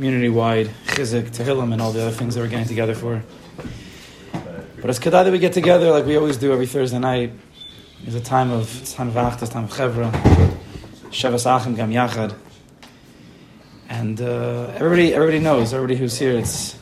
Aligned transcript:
community-wide 0.00 0.66
chizik, 0.86 1.28
tehillim, 1.28 1.74
and 1.74 1.82
all 1.82 1.92
the 1.92 2.00
other 2.00 2.10
things 2.10 2.34
that 2.34 2.40
we're 2.40 2.48
getting 2.48 2.66
together 2.66 2.94
for. 2.94 3.22
But 4.80 4.88
it's 4.88 4.98
kedai 4.98 5.24
that 5.24 5.30
we 5.30 5.38
get 5.38 5.52
together 5.52 5.90
like 5.90 6.06
we 6.06 6.16
always 6.16 6.38
do 6.38 6.54
every 6.54 6.66
Thursday 6.66 6.98
night. 6.98 7.32
It's 8.06 8.14
a 8.14 8.20
time 8.22 8.50
of 8.50 8.64
time 8.94 9.08
of 9.08 9.14
achtas, 9.14 9.50
time 9.50 9.64
of 9.64 9.70
chevra, 9.70 10.10
shavas 11.10 11.44
achim 11.44 11.74
gam 11.74 11.90
yachad, 11.90 12.34
and 13.90 14.18
uh, 14.22 14.72
everybody 14.74 15.12
everybody 15.12 15.38
knows 15.38 15.74
everybody 15.74 15.96
who's 15.96 16.18
here. 16.18 16.32
It's, 16.32 16.78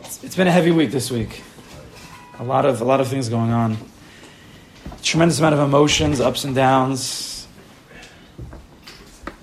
it's 0.00 0.24
it's 0.24 0.34
been 0.34 0.46
a 0.46 0.50
heavy 0.50 0.70
week 0.70 0.90
this 0.90 1.10
week. 1.10 1.42
A 2.38 2.44
lot 2.44 2.64
of 2.64 2.80
a 2.80 2.84
lot 2.84 3.02
of 3.02 3.08
things 3.08 3.28
going 3.28 3.50
on. 3.50 3.76
Tremendous 5.02 5.38
amount 5.38 5.52
of 5.52 5.60
emotions, 5.60 6.18
ups 6.18 6.44
and 6.44 6.54
downs, 6.54 7.46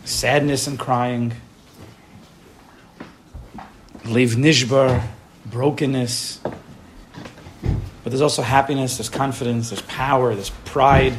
sadness 0.05 0.65
and 0.65 0.79
crying 0.79 1.33
leave 4.05 4.31
nishbar, 4.31 5.05
brokenness. 5.45 6.39
But 8.03 8.11
there's 8.11 8.21
also 8.21 8.41
happiness, 8.41 8.97
there's 8.97 9.09
confidence, 9.09 9.69
there's 9.69 9.81
power, 9.83 10.35
there's 10.35 10.51
pride. 10.63 11.13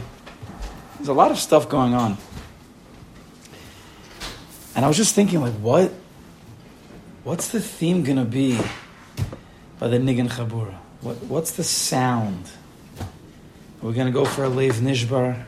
There's 0.97 1.09
a 1.09 1.13
lot 1.13 1.31
of 1.31 1.39
stuff 1.39 1.69
going 1.69 1.95
on. 1.95 2.17
And 4.75 4.85
I 4.85 4.89
was 4.89 4.97
just 4.97 5.15
thinking, 5.15 5.41
like, 5.41 5.55
what, 5.55 5.93
what's 7.25 7.49
the 7.49 7.61
theme 7.61 8.05
gonna 8.05 8.25
be 8.25 8.59
by 9.79 9.89
the 9.89 9.99
Nigan 9.99 10.29
Chabura? 10.29 10.75
What, 11.01 11.17
what's 11.25 11.53
the 11.53 11.65
sound? 11.65 12.49
We're 13.83 13.93
gonna 13.93 14.11
go 14.11 14.25
for 14.25 14.45
a 14.45 14.49
Lev 14.49 14.77
Nishbar 14.77 15.45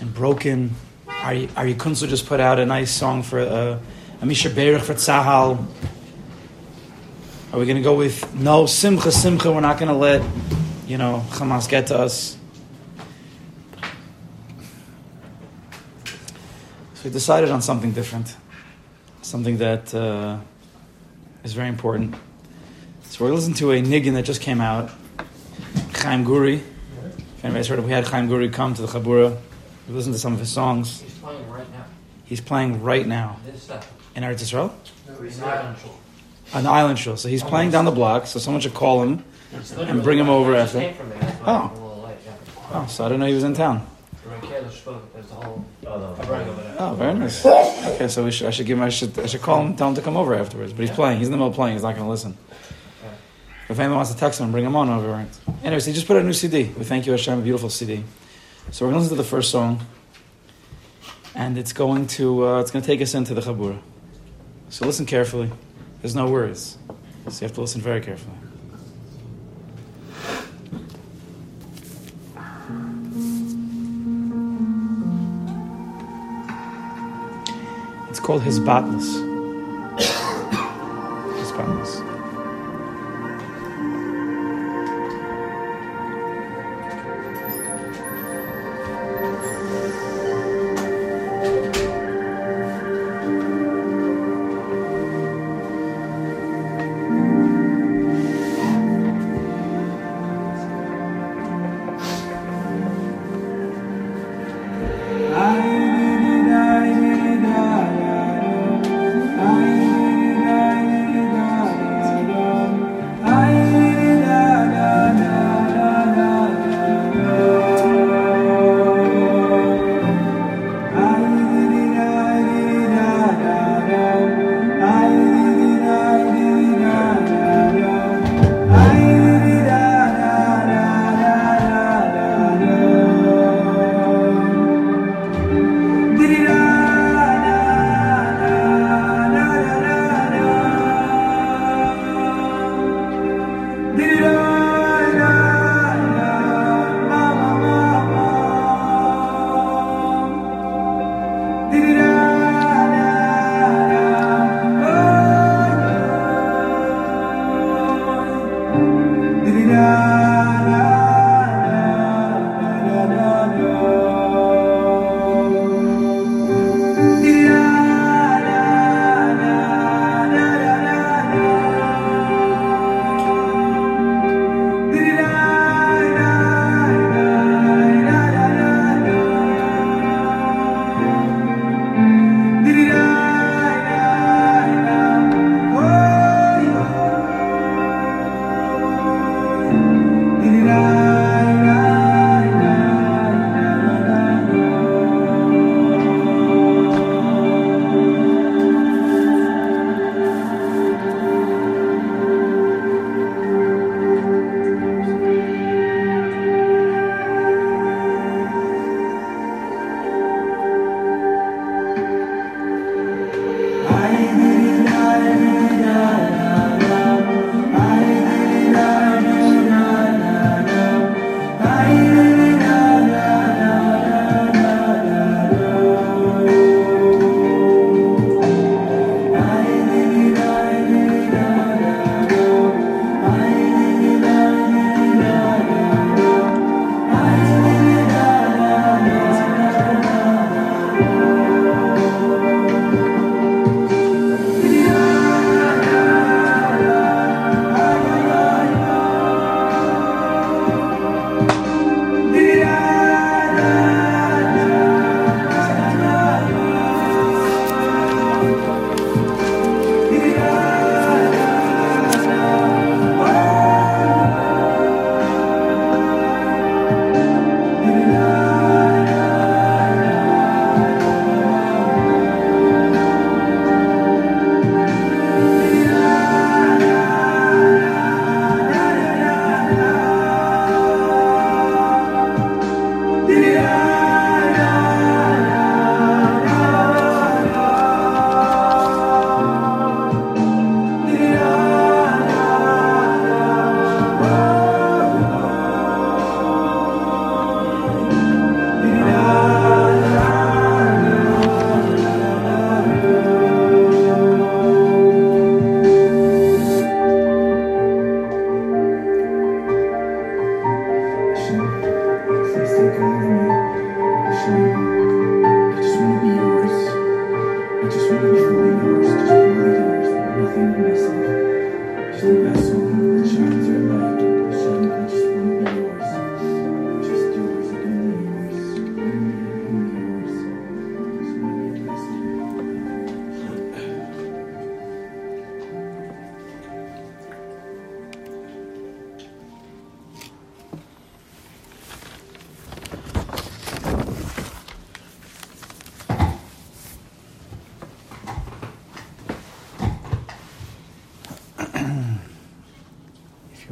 and 0.00 0.14
broken? 0.14 0.74
Are 1.08 1.34
you 1.34 1.48
Kunzu 1.48 2.08
just 2.08 2.26
put 2.26 2.40
out 2.40 2.58
a 2.58 2.66
nice 2.66 2.90
song 2.90 3.22
for 3.22 3.38
uh, 3.40 3.78
a 4.20 4.26
Misha 4.26 4.50
Berich 4.50 4.80
for 4.80 4.94
Tzahal? 4.94 5.64
Are 7.52 7.58
we 7.58 7.66
going 7.66 7.76
to 7.76 7.82
go 7.82 7.92
with 7.92 8.34
no 8.34 8.64
simcha, 8.64 9.12
simcha? 9.12 9.52
We're 9.52 9.60
not 9.60 9.78
going 9.78 9.90
to 9.90 9.94
let 9.94 10.22
you 10.86 10.96
know 10.96 11.22
Hamas 11.28 11.68
get 11.68 11.88
to 11.88 11.98
us. 11.98 12.38
So 16.94 17.04
we 17.04 17.10
decided 17.10 17.50
on 17.50 17.60
something 17.60 17.92
different, 17.92 18.34
something 19.20 19.58
that 19.58 19.94
uh, 19.94 20.38
is 21.44 21.52
very 21.52 21.68
important. 21.68 22.14
So 23.02 23.22
we're 23.22 23.32
listening 23.32 23.56
to 23.56 23.72
a 23.72 23.82
niggin 23.82 24.14
that 24.14 24.22
just 24.22 24.40
came 24.40 24.62
out, 24.62 24.90
Chaim 25.96 26.24
Ghoori. 26.24 26.54
If 26.54 27.44
anybody's 27.44 27.68
heard 27.68 27.80
of, 27.80 27.84
we 27.84 27.90
had 27.90 28.06
Chaim 28.06 28.30
Ghoori 28.30 28.50
come 28.50 28.72
to 28.72 28.80
the 28.80 28.88
Chabura. 28.88 29.36
We 29.88 29.94
listened 29.94 30.14
to 30.14 30.18
some 30.18 30.32
of 30.32 30.38
his 30.38 30.50
songs. 30.50 31.02
He's 31.02 31.12
playing 31.18 31.50
right 31.50 31.70
now. 31.70 31.84
He's 32.24 32.40
playing 32.40 32.82
right 32.82 33.06
now 33.06 33.38
stuff. 33.56 33.92
in 34.16 34.22
Eretz 34.22 34.40
Yisrael, 34.40 34.72
He's 35.22 35.38
not 35.38 35.58
on 35.58 35.76
shul. 36.52 36.62
the 36.62 36.70
island 36.70 36.98
show. 36.98 37.16
So 37.16 37.28
he's 37.28 37.42
playing 37.42 37.70
down 37.70 37.84
the 37.84 37.90
block. 37.90 38.26
So 38.26 38.38
someone 38.38 38.60
should 38.60 38.74
call 38.74 39.02
him. 39.02 39.24
And 39.78 40.02
bring 40.02 40.18
him 40.18 40.28
over 40.28 40.54
after. 40.56 40.94
Oh. 41.46 41.78
Oh, 42.74 42.86
so 42.86 43.04
I 43.04 43.08
didn't 43.08 43.20
know 43.20 43.26
he 43.26 43.34
was 43.34 43.44
in 43.44 43.52
town. 43.52 43.86
Oh, 46.78 46.94
very 46.96 47.14
nice. 47.14 47.44
Okay, 47.44 48.08
so 48.08 48.24
we 48.24 48.30
should, 48.30 48.46
I 48.46 48.50
should 48.50 48.66
give 48.66 48.78
him. 48.78 48.84
I 48.84 48.88
should. 48.88 49.18
I 49.18 49.26
should 49.26 49.42
call 49.42 49.60
him. 49.60 49.76
Tell 49.76 49.88
him 49.88 49.94
to 49.96 50.00
come 50.00 50.16
over 50.16 50.34
afterwards. 50.34 50.72
But 50.72 50.80
he's 50.86 50.90
playing. 50.90 51.18
He's 51.18 51.28
in 51.28 51.32
the 51.32 51.36
middle 51.36 51.50
of 51.50 51.54
playing. 51.54 51.74
He's 51.74 51.82
not 51.82 51.94
going 51.94 52.04
to 52.04 52.10
listen. 52.10 52.36
If 53.68 53.78
anyone 53.78 53.96
wants 53.96 54.12
to 54.12 54.18
text 54.18 54.40
him, 54.40 54.52
bring 54.52 54.64
him 54.64 54.76
on 54.76 54.88
over. 54.88 55.26
Anyways, 55.62 55.86
he 55.86 55.92
just 55.92 56.06
put 56.06 56.16
out 56.16 56.22
a 56.22 56.26
new 56.26 56.32
CD. 56.32 56.64
We 56.64 56.84
thank 56.84 57.06
you, 57.06 57.12
Hashem. 57.12 57.38
A 57.38 57.42
beautiful 57.42 57.70
CD. 57.70 58.04
So 58.70 58.84
we're 58.84 58.92
going 58.92 59.00
to 59.00 59.02
listen 59.02 59.16
to 59.16 59.22
the 59.22 59.28
first 59.28 59.50
song, 59.50 59.84
and 61.34 61.58
it's 61.58 61.72
going 61.72 62.06
to. 62.08 62.46
Uh, 62.46 62.60
it's 62.60 62.70
going 62.70 62.82
to 62.82 62.86
take 62.86 63.00
us 63.02 63.14
into 63.14 63.34
the 63.34 63.40
Chabura. 63.40 63.78
So 64.70 64.86
listen 64.86 65.04
carefully. 65.04 65.50
There's 66.02 66.16
no 66.16 66.28
words, 66.28 66.78
so 67.28 67.30
you 67.30 67.46
have 67.46 67.52
to 67.52 67.60
listen 67.60 67.80
very 67.80 68.00
carefully. 68.00 68.34
It's 78.10 78.18
called 78.18 78.42
Hisbatlus. 78.42 79.30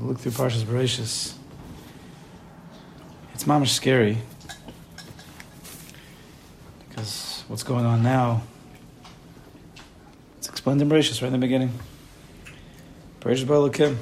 you 0.00 0.06
look 0.06 0.18
through 0.18 0.32
Parshas 0.32 0.62
Bereshis, 0.62 1.34
it's 3.34 3.44
mamish 3.44 3.68
scary 3.68 4.18
because 6.88 7.44
what's 7.48 7.62
going 7.62 7.84
on 7.84 8.02
now. 8.02 8.42
It's 10.38 10.48
explained 10.48 10.80
in 10.80 10.88
Bereshis 10.88 11.20
right 11.20 11.28
in 11.28 11.32
the 11.32 11.38
beginning. 11.38 11.72
Bereshis 13.20 13.44
Balakim. 13.44 13.96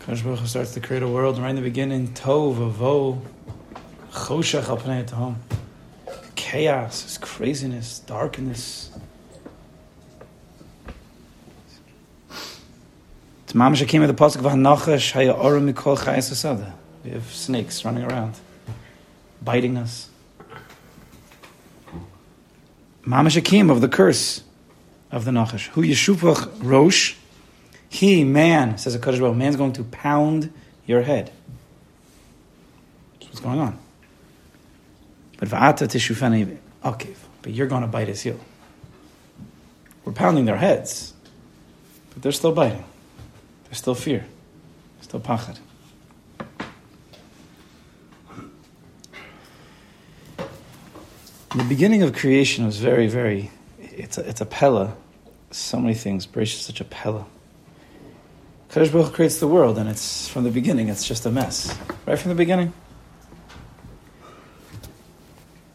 Kadosh 0.00 0.22
Baruch 0.22 0.38
Hu 0.38 0.46
starts 0.46 0.72
to 0.74 0.80
create 0.80 1.02
a 1.02 1.08
world 1.08 1.38
right 1.38 1.50
in 1.50 1.56
the 1.56 1.62
beginning. 1.62 2.08
Tov, 2.14 2.56
avo, 2.72 3.20
choshech 4.12 4.68
al 4.68 5.16
home. 5.16 5.36
Chaos, 6.36 7.18
craziness, 7.18 7.98
darkness. 8.00 8.90
It's 13.56 13.62
mamish 13.62 13.88
came 13.88 14.02
at 14.02 14.08
the 14.08 14.12
pasuk 14.12 14.42
v'hanachash 14.42 15.12
haya 15.12 15.32
orim 15.32 15.72
mikol 15.72 15.96
chayes 15.96 16.30
asada. 16.30 16.74
We 17.02 17.12
have 17.12 17.32
snakes 17.32 17.86
running 17.86 18.04
around, 18.04 18.34
biting 19.42 19.78
us. 19.78 20.10
Mamash 23.02 23.38
Akim 23.38 23.70
of 23.70 23.80
the 23.80 23.88
curse 23.88 24.42
of 25.10 25.24
the 25.24 25.30
Nachash. 25.30 25.68
Who 25.68 25.80
Yeshupach 25.80 26.50
Rosh, 26.62 27.14
he, 27.88 28.24
man, 28.24 28.76
says 28.76 28.94
a 28.94 28.98
Kaddish 28.98 29.20
Baruch, 29.20 29.36
man's 29.36 29.56
going 29.56 29.72
to 29.72 29.84
pound 29.84 30.52
your 30.84 31.00
head. 31.00 31.32
What's 33.22 33.40
going 33.40 33.58
on. 33.58 33.78
But 35.38 35.48
Va'ata 35.48 35.88
Tishufani 35.88 36.58
Akiv, 36.84 37.16
but 37.40 37.52
you're 37.52 37.68
going 37.68 37.82
to 37.82 37.88
bite 37.88 38.08
his 38.08 38.20
heel. 38.20 38.38
We're 40.04 40.12
pounding 40.12 40.44
their 40.44 40.58
heads, 40.58 41.14
but 42.12 42.22
they're 42.22 42.32
still 42.32 42.52
biting. 42.52 42.84
There's 43.66 43.78
still 43.78 43.94
fear, 43.94 44.26
still 45.00 45.20
pachad. 45.20 45.58
The 51.56 51.64
beginning 51.64 52.02
of 52.02 52.12
creation 52.12 52.66
was 52.66 52.78
very, 52.78 53.06
very. 53.06 53.50
It's 53.80 54.18
a, 54.18 54.28
it's 54.28 54.40
a 54.42 54.46
pella. 54.46 54.94
So 55.50 55.80
many 55.80 55.94
things. 55.94 56.26
Bereshit 56.26 56.56
is 56.56 56.66
such 56.66 56.80
a 56.82 56.84
pella. 56.84 57.24
Kadosh 58.68 58.92
Baruch 58.92 59.14
creates 59.14 59.38
the 59.40 59.48
world, 59.48 59.78
and 59.78 59.88
it's 59.88 60.28
from 60.28 60.44
the 60.44 60.50
beginning. 60.50 60.90
It's 60.90 61.06
just 61.08 61.24
a 61.24 61.30
mess, 61.30 61.74
right 62.04 62.18
from 62.18 62.28
the 62.28 62.34
beginning. 62.34 62.74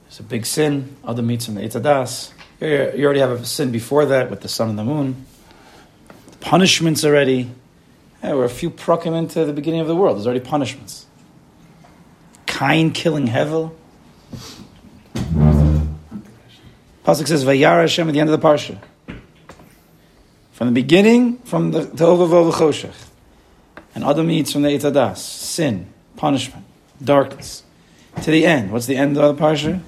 It's 0.05 0.19
a 0.19 0.23
big 0.23 0.45
sin. 0.45 0.97
Other 1.03 1.23
meets 1.23 1.47
in 1.47 1.55
the 1.55 1.61
Eitzadas. 1.61 2.31
You 2.59 3.03
already 3.03 3.21
have 3.21 3.31
a 3.31 3.45
sin 3.45 3.71
before 3.71 4.05
that 4.05 4.29
with 4.29 4.41
the 4.41 4.49
sun 4.49 4.69
and 4.69 4.77
the 4.77 4.83
moon. 4.83 5.25
The 6.29 6.37
punishments 6.37 7.03
already. 7.03 7.49
Yeah, 8.23 8.35
we're 8.35 8.45
a 8.45 8.49
few 8.49 8.69
prokim 8.69 9.17
into 9.17 9.45
the 9.45 9.53
beginning 9.53 9.79
of 9.79 9.87
the 9.87 9.95
world. 9.95 10.17
There's 10.17 10.27
already 10.27 10.41
punishments. 10.41 11.07
Cain 12.45 12.91
killing 12.91 13.27
Hevel. 13.27 13.73
Pasuk 17.03 17.27
says 17.27 17.43
Vayara 17.43 17.81
Hashem 17.81 18.07
at 18.07 18.11
the 18.13 18.19
end 18.19 18.29
of 18.29 18.39
the 18.39 18.47
parsha. 18.47 18.79
From 20.51 20.67
the 20.67 20.73
beginning, 20.73 21.37
from 21.39 21.71
the 21.71 21.81
Tovavov 21.81 22.51
Choshech, 22.51 23.07
and 23.95 24.03
Adam 24.03 24.29
eats 24.29 24.53
from 24.53 24.61
the 24.61 24.69
Etadas, 24.69 25.17
sin, 25.17 25.91
punishment, 26.15 26.63
darkness, 27.03 27.63
to 28.21 28.29
the 28.29 28.45
end. 28.45 28.71
What's 28.71 28.85
the 28.85 28.97
end 28.97 29.17
of 29.17 29.35
the 29.35 29.43
parsha? 29.43 29.81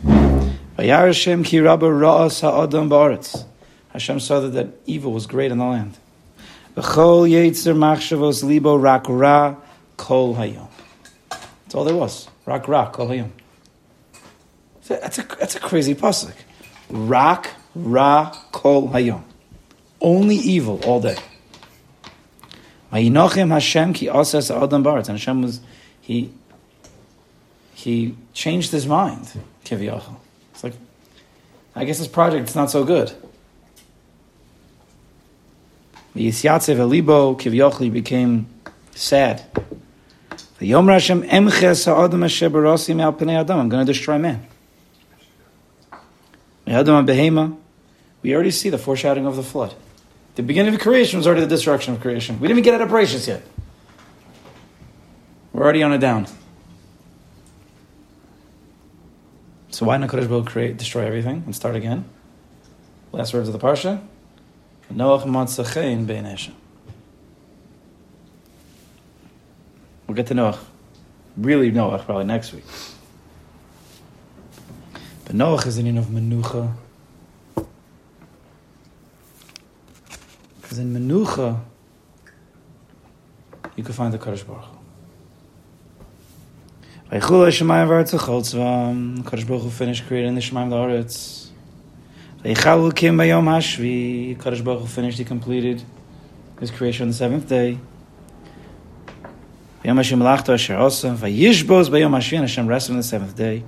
Vayara 0.75 1.07
Hashem 1.07 1.43
ki 1.43 1.59
rabba 1.59 1.85
ra'as 1.85 2.41
ha'adam 2.41 2.89
ba'aretz. 2.89 3.45
Hashem 3.89 4.19
saw 4.19 4.39
that, 4.39 4.49
that 4.49 4.69
evil 4.87 5.13
was 5.13 5.27
great 5.27 5.51
in 5.51 5.59
the 5.59 5.65
land. 5.65 5.99
V'chol 6.75 7.29
yetzer 7.29 7.75
machshavos 7.75 8.43
libo 8.43 8.75
rak 8.75 9.05
ra 9.07 9.55
kol 9.97 10.35
hayom. 10.35 10.67
That's 11.29 11.75
all 11.75 11.83
there 11.83 11.95
was. 11.95 12.27
Rak 12.45 12.67
ra 12.67 12.89
kol 12.89 13.07
hayom. 13.07 13.29
That's 14.87 15.19
a, 15.19 15.23
that's 15.23 15.55
a 15.55 15.59
crazy 15.59 15.93
pasuk. 15.93 16.33
Rak 16.89 17.51
ra 17.75 18.31
kol 18.51 18.89
hayom. 18.89 19.23
Only 20.01 20.35
evil 20.35 20.81
all 20.83 20.99
day. 20.99 21.17
Vayinochem 22.91 23.49
Hashem 23.49 23.93
ki 23.93 24.09
asas 24.09 24.49
adam 24.49 24.83
baritz. 24.83 25.09
And 25.09 25.17
Hashem 25.17 25.43
was 25.43 25.61
he 26.01 26.31
he 27.75 28.15
changed 28.33 28.71
his 28.71 28.87
mind. 28.87 29.31
Kiviyachol. 29.63 30.15
It's 30.53 30.63
like 30.63 30.73
I 31.75 31.85
guess 31.85 31.99
this 31.99 32.07
project 32.07 32.49
is 32.49 32.55
not 32.55 32.71
so 32.71 32.83
good. 32.83 33.13
Yisyatzev 36.15 36.77
elibo 36.77 37.35
kiviyachol 37.35 37.91
became 37.91 38.45
sad. 38.91 39.41
The 40.59 40.67
Yom 40.67 40.87
Hashem 40.87 41.23
emches 41.23 41.85
ha'adam 41.85 42.23
asher 42.23 42.49
barasim 42.49 43.01
al 43.01 43.13
pnei 43.13 43.39
adam. 43.39 43.59
I'm 43.59 43.69
going 43.69 43.85
to 43.85 43.91
destroy 43.91 44.17
man. 44.17 44.47
We 46.65 48.33
already 48.33 48.51
see 48.51 48.69
the 48.69 48.77
foreshadowing 48.77 49.25
of 49.25 49.35
the 49.35 49.43
flood. 49.43 49.75
The 50.35 50.43
beginning 50.43 50.73
of 50.73 50.79
creation 50.79 51.17
was 51.17 51.27
already 51.27 51.41
the 51.41 51.47
destruction 51.47 51.93
of 51.93 52.01
creation. 52.01 52.39
We 52.39 52.47
didn't 52.47 52.59
even 52.59 52.71
get 52.71 52.81
of 52.81 52.89
Bereshis 52.89 53.27
yet. 53.27 53.43
We're 55.51 55.63
already 55.63 55.83
on 55.83 55.91
a 55.91 55.99
down. 55.99 56.27
So 59.69 59.85
why 59.85 59.97
not 59.97 60.09
Kodesh 60.09 60.29
Baruch 60.29 60.45
create, 60.45 60.77
destroy 60.77 61.05
everything 61.05 61.43
and 61.45 61.55
start 61.55 61.75
again? 61.75 62.05
Last 63.11 63.33
words 63.33 63.49
of 63.49 63.53
the 63.53 63.59
parsha. 63.59 64.01
Noach 64.91 65.25
matzachein 65.25 66.05
bein 66.05 66.25
Hashem. 66.25 66.55
We'll 70.07 70.15
get 70.15 70.27
to 70.27 70.33
Noach. 70.33 70.59
Really 71.37 71.71
Noach 71.71 72.05
probably 72.05 72.25
next 72.25 72.53
week. 72.53 72.65
But 75.25 75.35
Noach 75.35 75.65
is 75.65 75.77
the 75.77 75.83
name 75.83 75.97
of 75.97 76.05
Menucha. 76.05 76.71
Because 80.61 80.77
in 80.79 80.93
Menucha, 80.93 81.59
you 83.75 83.83
can 83.83 83.93
find 83.93 84.13
the 84.13 84.17
Kaddish 84.17 84.43
Baruch 84.43 84.65
Hu. 84.65 84.77
Vaychul 87.11 87.47
HaShemayim 87.47 87.87
v'artzachol 87.87 88.41
tzvam. 88.41 89.23
Kaddish 89.23 89.45
Baruch 89.45 89.63
Hu 89.63 89.69
finished 89.69 90.05
creating 90.07 90.35
the 90.35 90.41
Shemayim 90.41 90.69
v'aretz. 90.69 91.42
Vaychal 92.43 92.93
Kim 92.93 93.17
bayom 93.17 93.45
hashvi. 93.45 94.41
Kaddish 94.41 94.61
Baruch 94.61 94.81
Hu 94.81 94.87
finished, 94.87 95.17
he 95.17 95.23
completed 95.23 95.81
his 96.59 96.71
creation 96.71 97.03
on 97.03 97.07
the 97.09 97.13
seventh 97.13 97.47
day. 97.47 97.79
Vayom 99.83 99.95
Hashem 99.95 100.19
malachto 100.19 100.53
asher 100.53 100.75
osa. 100.75 101.07
Vayishbos 101.07 101.89
bayom 101.89 102.11
hashvi. 102.11 102.33
And 102.33 102.41
Hashem 102.41 102.67
rested 102.67 102.91
on 102.91 102.97
the 102.97 103.03
seventh 103.03 103.35
day. 103.35 103.63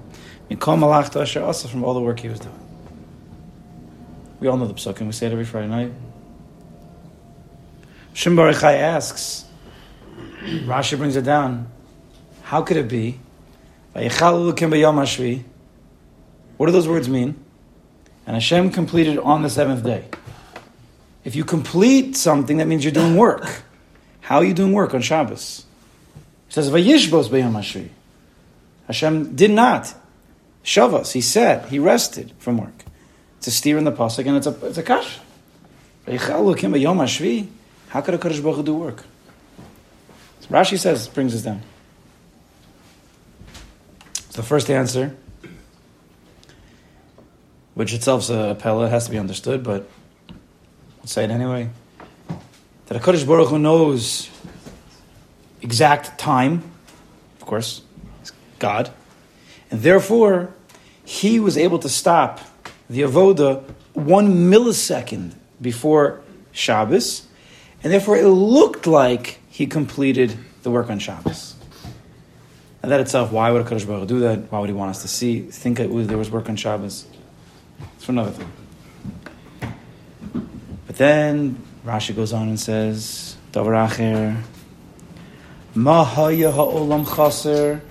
Mikol 0.50 0.77
malachto 0.77 1.22
asher 1.22 1.41
osa. 1.41 1.70
From 1.70 1.84
all 1.84 1.94
the 1.94 2.01
work 2.01 2.20
he 2.20 2.27
was 2.27 2.39
doing. 2.39 2.60
We 4.39 4.50
all 4.50 4.58
know 4.58 4.67
the 4.67 4.74
psukim. 4.74 5.05
We 5.05 5.13
say 5.13 5.27
it 5.27 5.32
every 5.32 5.46
Friday 5.46 5.67
night. 5.67 5.94
Baruch 8.25 8.60
Chai 8.60 8.75
asks, 8.75 9.46
Rashi 10.44 10.98
brings 10.98 11.15
it 11.15 11.24
down. 11.24 11.70
How 12.44 12.62
could 12.62 12.77
it 12.77 12.88
be? 12.88 13.20
What 13.94 14.10
do 16.65 16.72
those 16.72 16.88
words 16.88 17.10
mean? 17.10 17.45
And 18.25 18.36
Hashem 18.36 18.72
completed 18.72 19.20
on 19.20 19.44
the 19.44 19.50
seventh 19.50 19.84
day. 19.84 20.05
If 21.24 21.36
you 21.36 21.44
complete 21.44 22.15
something, 22.15 22.58
that 22.58 22.67
means 22.67 22.84
you're 22.84 22.94
doing 22.94 23.15
work. 23.15 23.63
How 24.22 24.38
are 24.38 24.44
you 24.44 24.53
doing 24.53 24.74
work 24.74 24.94
on 24.94 25.01
Shabbos? 25.01 25.65
It 26.48 26.53
says 26.53 26.70
Vayishbos 26.70 27.29
B'Yom 27.29 27.53
Hashvi. 27.53 27.89
Hashem 28.88 29.36
did 29.36 29.51
not. 29.51 29.94
Shavas, 30.63 31.12
he 31.12 31.22
said, 31.22 31.70
he 31.70 31.79
rested 31.79 32.34
from 32.39 32.58
work. 32.58 32.86
It's 33.38 33.48
a 33.48 33.51
steer 33.51 33.77
in 33.77 33.84
the 33.84 33.91
pasuk, 33.91 34.25
and 34.25 34.38
it's 34.38 34.48
a 34.48 34.65
it's 34.65 34.77
a 34.79 34.84
kash. 34.84 35.20
How 37.89 38.01
could 38.01 38.13
a 38.13 38.17
Kaddish 38.17 38.39
Baruch 38.39 38.65
do 38.65 38.75
work? 38.75 39.03
So 40.41 40.50
Rashi 40.50 40.77
says, 40.77 41.08
brings 41.08 41.34
us 41.34 41.41
down. 41.41 41.62
So 44.29 44.41
the 44.41 44.48
first 44.48 44.70
answer, 44.70 45.15
which 47.75 47.94
itself 47.94 48.24
is 48.24 48.29
a 48.32 48.55
pella, 48.58 48.89
has 48.89 49.05
to 49.05 49.12
be 49.12 49.20
understood, 49.20 49.63
but 49.63 49.88
we'll 50.98 51.08
say 51.08 51.24
it 51.24 51.29
anyway. 51.29 51.70
That 52.88 52.98
a 52.98 53.00
Kaddish 53.00 53.24
Baruch 53.24 53.50
Hu 53.50 53.60
knows 53.60 54.29
exact 55.62 56.17
time, 56.17 56.63
of 57.39 57.46
course, 57.46 57.82
God, 58.60 58.91
and 59.70 59.82
therefore 59.82 60.53
he 61.03 61.39
was 61.39 61.58
able 61.58 61.79
to 61.79 61.89
stop 61.89 62.39
the 62.89 63.01
avoda 63.01 63.63
one 63.94 64.50
millisecond 64.51 65.34
before 65.62 66.22
Shabbos, 66.51 67.27
and 67.84 67.91
therefore 67.91 68.17
it 68.17 68.27
looked 68.27 68.88
like 68.88 69.39
he 69.50 69.67
completed 69.67 70.38
the 70.63 70.72
work 70.72 70.89
on 70.89 71.00
Shabbos. 71.00 71.55
And 72.82 72.91
that 72.91 73.00
itself, 73.00 73.32
why 73.32 73.51
would 73.51 73.62
a 73.62 73.65
Kaddish 73.65 73.86
Baruch 73.86 74.08
do 74.08 74.20
that? 74.20 74.51
Why 74.51 74.60
would 74.60 74.70
he 74.70 74.75
want 74.75 74.91
us 74.91 75.01
to 75.01 75.08
see, 75.08 75.41
think 75.41 75.79
it 75.79 75.89
there 76.08 76.17
was 76.17 76.29
work 76.29 76.48
on 76.50 76.55
Shabbos? 76.55 77.05
For 78.06 78.12
another 78.12 78.30
thing. 78.30 78.52
But 80.86 80.96
then 80.98 81.60
Rashi 81.84 82.16
goes 82.16 82.34
on 82.34 82.50
and 82.50 82.60
says, 82.60 83.36
Davar 83.52 83.90
Acher, 83.90 84.44
Mahaya 85.76 86.54
chaser. 87.16 87.82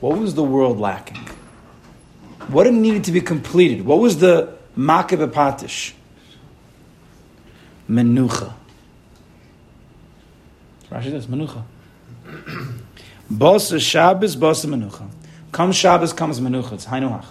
What 0.00 0.16
was 0.16 0.34
the 0.34 0.42
world 0.42 0.80
lacking? 0.80 1.18
What 2.48 2.72
needed 2.72 3.04
to 3.04 3.12
be 3.12 3.20
completed? 3.20 3.84
What 3.84 3.98
was 3.98 4.16
the 4.16 4.56
makib 4.74 5.30
patish? 5.32 5.92
Menucha. 7.90 8.54
Rashi 10.90 11.10
says 11.10 11.26
menucha. 11.26 11.62
Bosa 13.30 13.78
Shabbos, 13.78 14.34
bosa 14.34 14.64
menucha. 14.64 15.10
Comes 15.52 15.76
Shabbos, 15.76 16.14
comes 16.14 16.40
menucha. 16.40 16.72
It's 16.72 16.86
hainuach. 16.86 17.26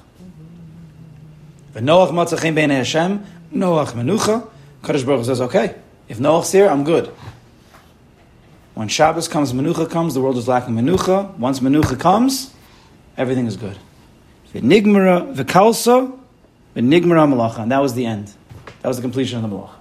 Noach 1.79 2.11
matzachim 2.11 2.55
bein 2.55 2.69
Hashem, 2.69 3.25
Noach 3.53 3.93
menucha. 3.93 4.47
Kadosh 4.81 5.05
Baruch 5.05 5.25
says, 5.25 5.41
okay, 5.41 5.75
if 6.09 6.19
Noach's 6.19 6.51
here, 6.51 6.67
I'm 6.67 6.83
good. 6.83 7.13
When 8.73 8.87
Shabbos 8.87 9.27
comes, 9.27 9.53
menucha 9.53 9.89
comes, 9.89 10.13
the 10.13 10.21
world 10.21 10.37
is 10.37 10.47
lacking 10.47 10.73
menucha. 10.75 11.37
Once 11.37 11.59
menucha 11.59 11.99
comes, 11.99 12.53
everything 13.17 13.45
is 13.45 13.57
good. 13.57 13.77
V'nigmara 14.53 15.35
v'kalsa, 15.35 16.17
v'nigmara 16.75 17.31
malacha. 17.31 17.59
And 17.59 17.71
that 17.71 17.81
was 17.81 17.93
the 17.93 18.05
end. 18.05 18.33
That 18.81 18.87
was 18.87 18.97
the 18.97 19.01
completion 19.01 19.43
of 19.43 19.49
the 19.49 19.55
malacha. 19.55 19.75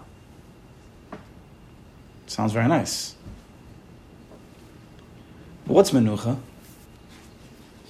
Sounds 2.27 2.53
very 2.53 2.69
nice. 2.69 3.15
But 5.67 5.75
what's 5.75 5.91
menucha? 5.93 6.39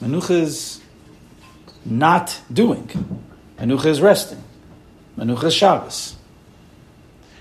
Menucha 0.01 0.31
is 0.31 0.81
not 1.85 2.41
doing. 2.53 2.89
Menucha 3.61 3.87
is 3.87 4.01
resting. 4.01 4.43
Menucha 5.19 5.45
is 5.45 5.55
Shabbos. 5.55 6.17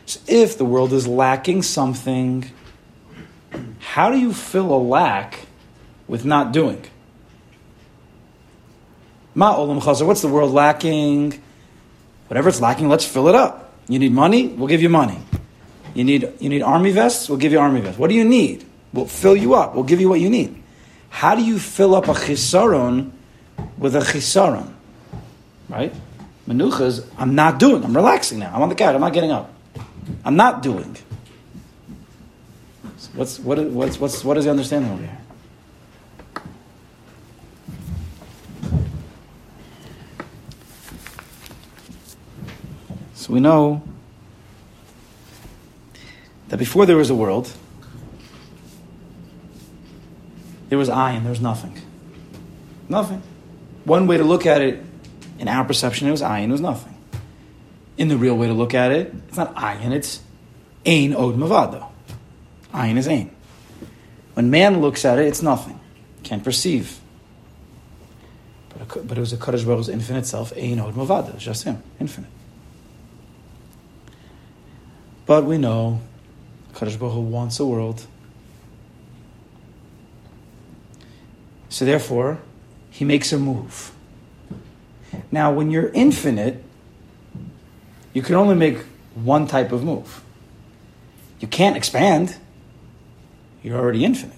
So 0.05 0.19
if 0.27 0.57
the 0.57 0.65
world 0.65 0.91
is 0.91 1.07
lacking 1.07 1.61
something, 1.61 2.51
how 3.79 4.09
do 4.09 4.19
you 4.19 4.33
fill 4.33 4.73
a 4.73 4.77
lack 4.77 5.47
with 6.07 6.25
not 6.25 6.51
doing? 6.51 6.83
Ma 9.33 9.55
olam 9.55 9.79
chazer. 9.79 10.05
What's 10.05 10.21
the 10.21 10.27
world 10.27 10.51
lacking? 10.51 11.41
Whatever 12.27 12.49
it's 12.49 12.59
lacking, 12.59 12.89
let's 12.89 13.05
fill 13.05 13.29
it 13.29 13.35
up. 13.35 13.73
You 13.87 13.97
need 13.97 14.11
money? 14.11 14.47
We'll 14.47 14.67
give 14.67 14.81
you 14.81 14.89
money. 14.89 15.17
You 15.93 16.03
need, 16.03 16.31
you 16.39 16.49
need 16.49 16.61
army 16.61 16.91
vests? 16.91 17.29
We'll 17.29 17.39
give 17.39 17.51
you 17.51 17.59
army 17.59 17.81
vests. 17.81 17.97
What 17.97 18.09
do 18.09 18.15
you 18.15 18.25
need? 18.25 18.65
We'll 18.91 19.07
fill 19.07 19.35
you 19.35 19.55
up. 19.55 19.73
We'll 19.73 19.83
give 19.85 20.01
you 20.01 20.09
what 20.09 20.19
you 20.19 20.29
need. 20.29 20.61
How 21.09 21.35
do 21.35 21.43
you 21.43 21.57
fill 21.57 21.95
up 21.95 22.07
a 22.07 22.13
chisaron 22.13 23.11
with 23.77 23.95
a 23.95 23.99
chisaron? 23.99 24.73
Right? 25.69 25.93
Menucha 26.49 26.81
is, 26.81 27.05
I'm 27.15 27.35
not 27.35 27.59
doing. 27.59 27.83
I'm 27.85 27.95
relaxing 27.95 28.39
now. 28.39 28.51
I'm 28.53 28.63
on 28.63 28.69
the 28.69 28.75
couch. 28.75 28.95
I'm 28.95 29.01
not 29.01 29.13
getting 29.13 29.29
up. 29.29 29.53
I'm 30.25 30.35
not 30.35 30.63
doing. 30.63 30.97
So 32.97 33.09
what's, 33.13 33.39
what, 33.39 33.59
what's, 33.65 33.99
what's, 33.99 34.23
what 34.23 34.35
is 34.35 34.45
the 34.45 34.51
understanding 34.51 34.91
over 34.91 35.03
here? 35.03 35.17
So 43.13 43.31
we 43.31 43.39
know 43.39 43.83
that 46.47 46.57
before 46.57 46.87
there 46.87 46.97
was 46.97 47.11
a 47.11 47.15
world, 47.15 47.53
there 50.69 50.79
was 50.79 50.89
I 50.89 51.11
and 51.11 51.25
there 51.25 51.31
was 51.31 51.41
nothing. 51.41 51.79
Nothing. 52.89 53.21
One 53.85 54.07
way 54.07 54.17
to 54.17 54.23
look 54.23 54.47
at 54.47 54.63
it, 54.63 54.88
in 55.39 55.47
our 55.47 55.63
perception, 55.63 56.07
it 56.07 56.11
was 56.11 56.21
and 56.21 56.45
it 56.45 56.51
was 56.51 56.61
nothing. 56.61 56.95
In 57.97 58.09
the 58.09 58.17
real 58.17 58.37
way 58.37 58.47
to 58.47 58.53
look 58.53 58.73
at 58.73 58.91
it, 58.91 59.13
it's 59.27 59.37
not 59.37 59.55
ayin, 59.55 59.91
it's 59.91 60.21
ein 60.85 61.15
od 61.15 61.35
mavado. 61.35 61.89
Ayin 62.73 62.97
is 62.97 63.07
ein. 63.07 63.31
When 64.33 64.51
man 64.51 64.81
looks 64.81 65.05
at 65.05 65.17
it, 65.17 65.25
it's 65.25 65.41
nothing. 65.41 65.79
Can't 66.23 66.43
perceive. 66.43 66.99
But, 68.69 69.07
but 69.07 69.17
it 69.17 69.21
was 69.21 69.33
a 69.33 69.37
Kaddish 69.37 69.63
Baruch's 69.63 69.89
infinite 69.89 70.25
self, 70.25 70.53
ein 70.55 70.79
od 70.79 70.93
mavado, 70.93 71.37
just 71.37 71.63
him, 71.63 71.81
infinite. 71.99 72.29
But 75.25 75.45
we 75.45 75.57
know 75.57 76.01
Kaddish 76.75 76.97
Baruch 76.97 77.15
wants 77.15 77.59
a 77.59 77.65
world. 77.65 78.05
So 81.69 81.85
therefore, 81.85 82.39
he 82.89 83.05
makes 83.05 83.31
a 83.31 83.37
move. 83.37 83.93
Now, 85.31 85.51
when 85.51 85.71
you're 85.71 85.89
infinite, 85.89 86.63
you 88.13 88.21
can 88.21 88.35
only 88.35 88.55
make 88.55 88.79
one 89.15 89.47
type 89.47 89.71
of 89.71 89.83
move. 89.83 90.23
You 91.39 91.47
can't 91.47 91.77
expand. 91.77 92.35
You're 93.63 93.77
already 93.77 94.03
infinite. 94.03 94.37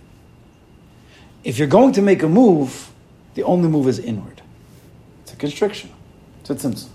If 1.43 1.57
you're 1.57 1.67
going 1.67 1.93
to 1.93 2.01
make 2.01 2.21
a 2.23 2.29
move, 2.29 2.91
the 3.33 3.43
only 3.43 3.69
move 3.69 3.87
is 3.87 3.99
inward. 3.99 4.41
It's 5.23 5.33
a 5.33 5.35
constriction. 5.35 5.91
It's 6.41 6.49
a 6.49 6.55
tzimtzum. 6.55 6.89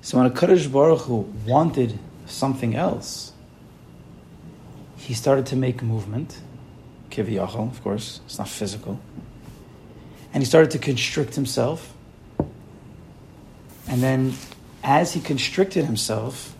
So 0.00 0.18
when 0.18 0.26
a 0.26 0.30
Kaddish 0.30 0.66
Baruch 0.66 1.02
Hu 1.02 1.32
wanted 1.46 1.98
something 2.26 2.74
else, 2.74 3.32
he 4.96 5.14
started 5.14 5.46
to 5.46 5.56
make 5.56 5.82
movement. 5.82 6.40
Kiviyachal, 7.14 7.70
of 7.70 7.82
course, 7.84 8.20
it's 8.26 8.38
not 8.38 8.48
physical. 8.48 8.98
And 10.32 10.42
he 10.42 10.46
started 10.46 10.72
to 10.72 10.78
constrict 10.78 11.36
himself. 11.36 11.94
And 13.86 14.02
then, 14.02 14.34
as 14.82 15.12
he 15.12 15.20
constricted 15.20 15.84
himself, 15.84 16.56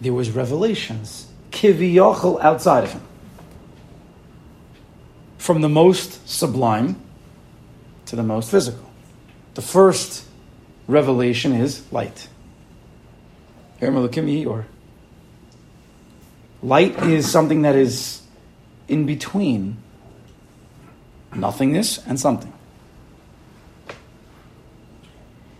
there 0.00 0.12
was 0.12 0.30
revelations, 0.30 1.26
kiviyachal, 1.52 2.38
outside 2.42 2.84
of 2.84 2.92
him. 2.92 3.00
From 5.38 5.62
the 5.62 5.70
most 5.70 6.28
sublime 6.28 7.00
to 8.06 8.16
the 8.16 8.22
most 8.22 8.50
physical. 8.50 8.90
The 9.54 9.62
first 9.62 10.26
revelation 10.86 11.52
is 11.52 11.90
light. 11.90 12.28
Or 13.80 14.66
light 16.62 17.02
is 17.04 17.30
something 17.30 17.62
that 17.62 17.74
is 17.74 18.23
in 18.88 19.06
between 19.06 19.76
nothingness 21.34 21.98
and 22.06 22.18
something. 22.18 22.52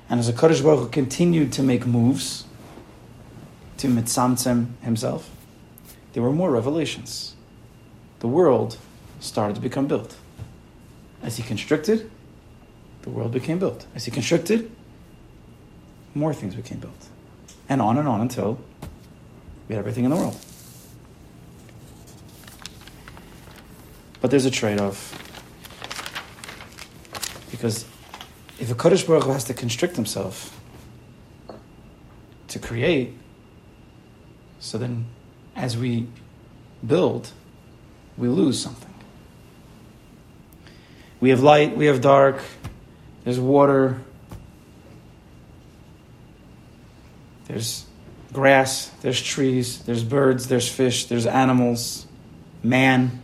And 0.09 0.21
as 0.21 0.29
a 0.29 0.33
Kaddish 0.33 0.61
Baruch 0.61 0.81
Hu 0.81 0.89
continued 0.89 1.53
to 1.55 1.63
make 1.63 1.87
moves 1.87 2.45
to 3.79 3.89
mitzamtzem 3.89 4.81
himself, 4.83 5.31
there 6.13 6.23
were 6.23 6.33
more 6.33 6.51
revelations. 6.51 7.35
The 8.21 8.29
world 8.29 8.79
started 9.21 9.55
to 9.55 9.61
become 9.61 9.87
built. 9.87 10.17
As 11.23 11.37
he 11.37 11.43
constricted, 11.43 12.11
the 13.03 13.11
world 13.11 13.33
became 13.33 13.59
built. 13.59 13.87
As 13.95 14.05
he 14.05 14.11
constricted, 14.11 14.71
more 16.15 16.33
things 16.33 16.55
became 16.55 16.79
built. 16.79 17.09
And 17.69 17.81
on 17.83 17.99
and 17.99 18.07
on 18.07 18.21
until 18.21 18.61
we 19.69 19.75
had 19.75 19.81
everything 19.81 20.05
in 20.05 20.11
the 20.11 20.17
world. 20.17 20.37
But 24.25 24.31
there's 24.31 24.47
a 24.47 24.51
trade 24.51 24.81
off. 24.81 25.13
Because 27.51 27.85
if 28.59 28.71
a 28.71 28.75
Kaddish 28.75 29.03
Baruch 29.03 29.25
has 29.25 29.45
to 29.45 29.53
constrict 29.53 29.97
himself 29.97 30.59
to 32.49 32.59
create, 32.59 33.13
so 34.61 34.79
then 34.79 35.05
as 35.55 35.77
we 35.77 36.07
build, 36.87 37.33
we 38.17 38.29
lose 38.29 38.59
something. 38.59 38.95
We 41.21 41.29
have 41.29 41.43
light, 41.43 41.77
we 41.77 41.85
have 41.85 42.01
dark, 42.01 42.41
there's 43.25 43.39
water, 43.39 44.01
There's 47.47 47.85
grass, 48.33 48.87
there's 49.03 49.21
trees, 49.21 49.83
there's 49.83 50.03
birds, 50.03 50.49
there's 50.49 50.67
fish, 50.67 51.09
there's 51.09 51.27
animals, 51.27 52.07
man, 52.63 53.21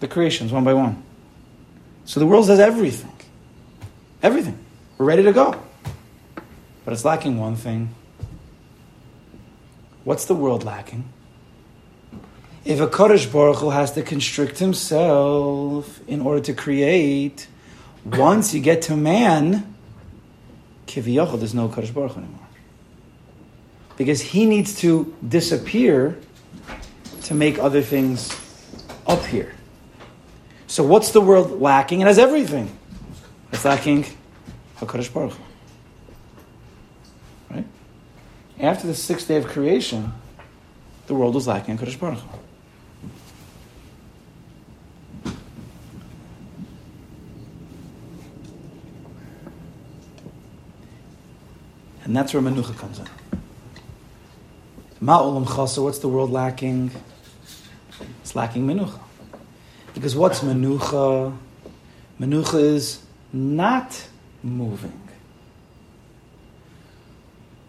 the 0.00 0.08
creations 0.08 0.52
one 0.52 0.64
by 0.64 0.74
one. 0.74 1.02
So 2.04 2.20
the 2.20 2.26
world 2.26 2.48
has 2.48 2.60
everything. 2.60 3.12
Everything. 4.22 4.58
We're 4.98 5.06
ready 5.06 5.22
to 5.24 5.32
go. 5.32 5.60
But 6.84 6.92
it's 6.92 7.04
lacking 7.04 7.38
one 7.38 7.56
thing. 7.56 7.94
What's 10.04 10.26
the 10.26 10.34
world 10.34 10.64
lacking? 10.64 11.04
If 12.64 12.80
a 12.80 12.88
Kaddish 12.88 13.26
Baruch 13.26 13.58
Hu 13.58 13.70
has 13.70 13.92
to 13.92 14.02
constrict 14.02 14.58
himself 14.58 16.00
in 16.06 16.20
order 16.20 16.40
to 16.42 16.54
create, 16.54 17.48
once 18.04 18.54
you 18.54 18.60
get 18.60 18.82
to 18.82 18.96
man, 18.96 19.74
Kiviyachal, 20.86 21.38
there's 21.38 21.54
no 21.54 21.68
Kaddish 21.68 21.90
Baruch 21.90 22.12
Hu 22.12 22.20
anymore 22.20 22.46
because 23.96 24.20
he 24.20 24.46
needs 24.46 24.78
to 24.80 25.14
disappear 25.26 26.16
to 27.22 27.34
make 27.34 27.58
other 27.58 27.82
things 27.82 28.38
up 29.06 29.24
here. 29.24 29.55
So 30.66 30.82
what's 30.84 31.12
the 31.12 31.20
world 31.20 31.60
lacking? 31.60 32.00
It 32.00 32.06
has 32.06 32.18
everything. 32.18 32.76
It's 33.52 33.64
lacking 33.64 34.04
HaKadosh 34.78 35.12
Baruch 35.12 35.32
Hu. 35.32 35.42
Right? 37.50 37.64
after 38.60 38.86
the 38.86 38.94
sixth 38.94 39.28
day 39.28 39.36
of 39.36 39.46
creation, 39.46 40.12
the 41.06 41.14
world 41.14 41.34
was 41.34 41.46
lacking 41.46 41.76
a 41.76 41.78
Kodesh 41.78 41.98
Baruch 41.98 42.18
Hu. 42.18 42.38
And 52.04 52.16
that's 52.16 52.32
where 52.32 52.42
Menucha 52.42 52.76
comes 52.78 53.00
in. 53.00 53.06
Ma'olam 55.02 55.44
chasa, 55.44 55.82
what's 55.82 55.98
the 55.98 56.08
world 56.08 56.30
lacking? 56.30 56.90
It's 58.22 58.34
lacking 58.36 58.66
Menucha. 58.66 59.00
Because 59.96 60.14
what's 60.14 60.40
Menucha? 60.40 61.34
Menucha 62.20 62.60
is 62.60 63.00
not 63.32 64.06
moving. 64.42 65.08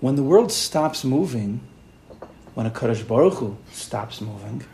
When 0.01 0.17
the 0.17 0.23
world 0.23 0.51
stops 0.51 1.05
moving, 1.05 1.61
when 2.53 2.65
a 2.65 2.69
Kaddish 2.69 3.03
Baruch 3.03 3.35
Hu 3.35 3.57
stops 3.71 4.19
moving, 4.19 4.65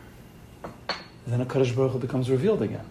then 1.28 1.40
a 1.40 1.46
Kaddish 1.46 1.70
Baruch 1.70 1.92
Hu 1.92 2.00
becomes 2.00 2.28
revealed 2.28 2.60
again. 2.60 2.84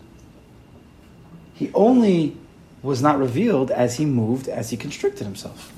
He 1.53 1.69
only 1.73 2.37
was 2.81 3.01
not 3.01 3.19
revealed 3.19 3.69
as 3.69 3.97
he 3.97 4.05
moved, 4.05 4.47
as 4.47 4.69
he 4.69 4.77
constricted 4.77 5.25
himself. 5.25 5.73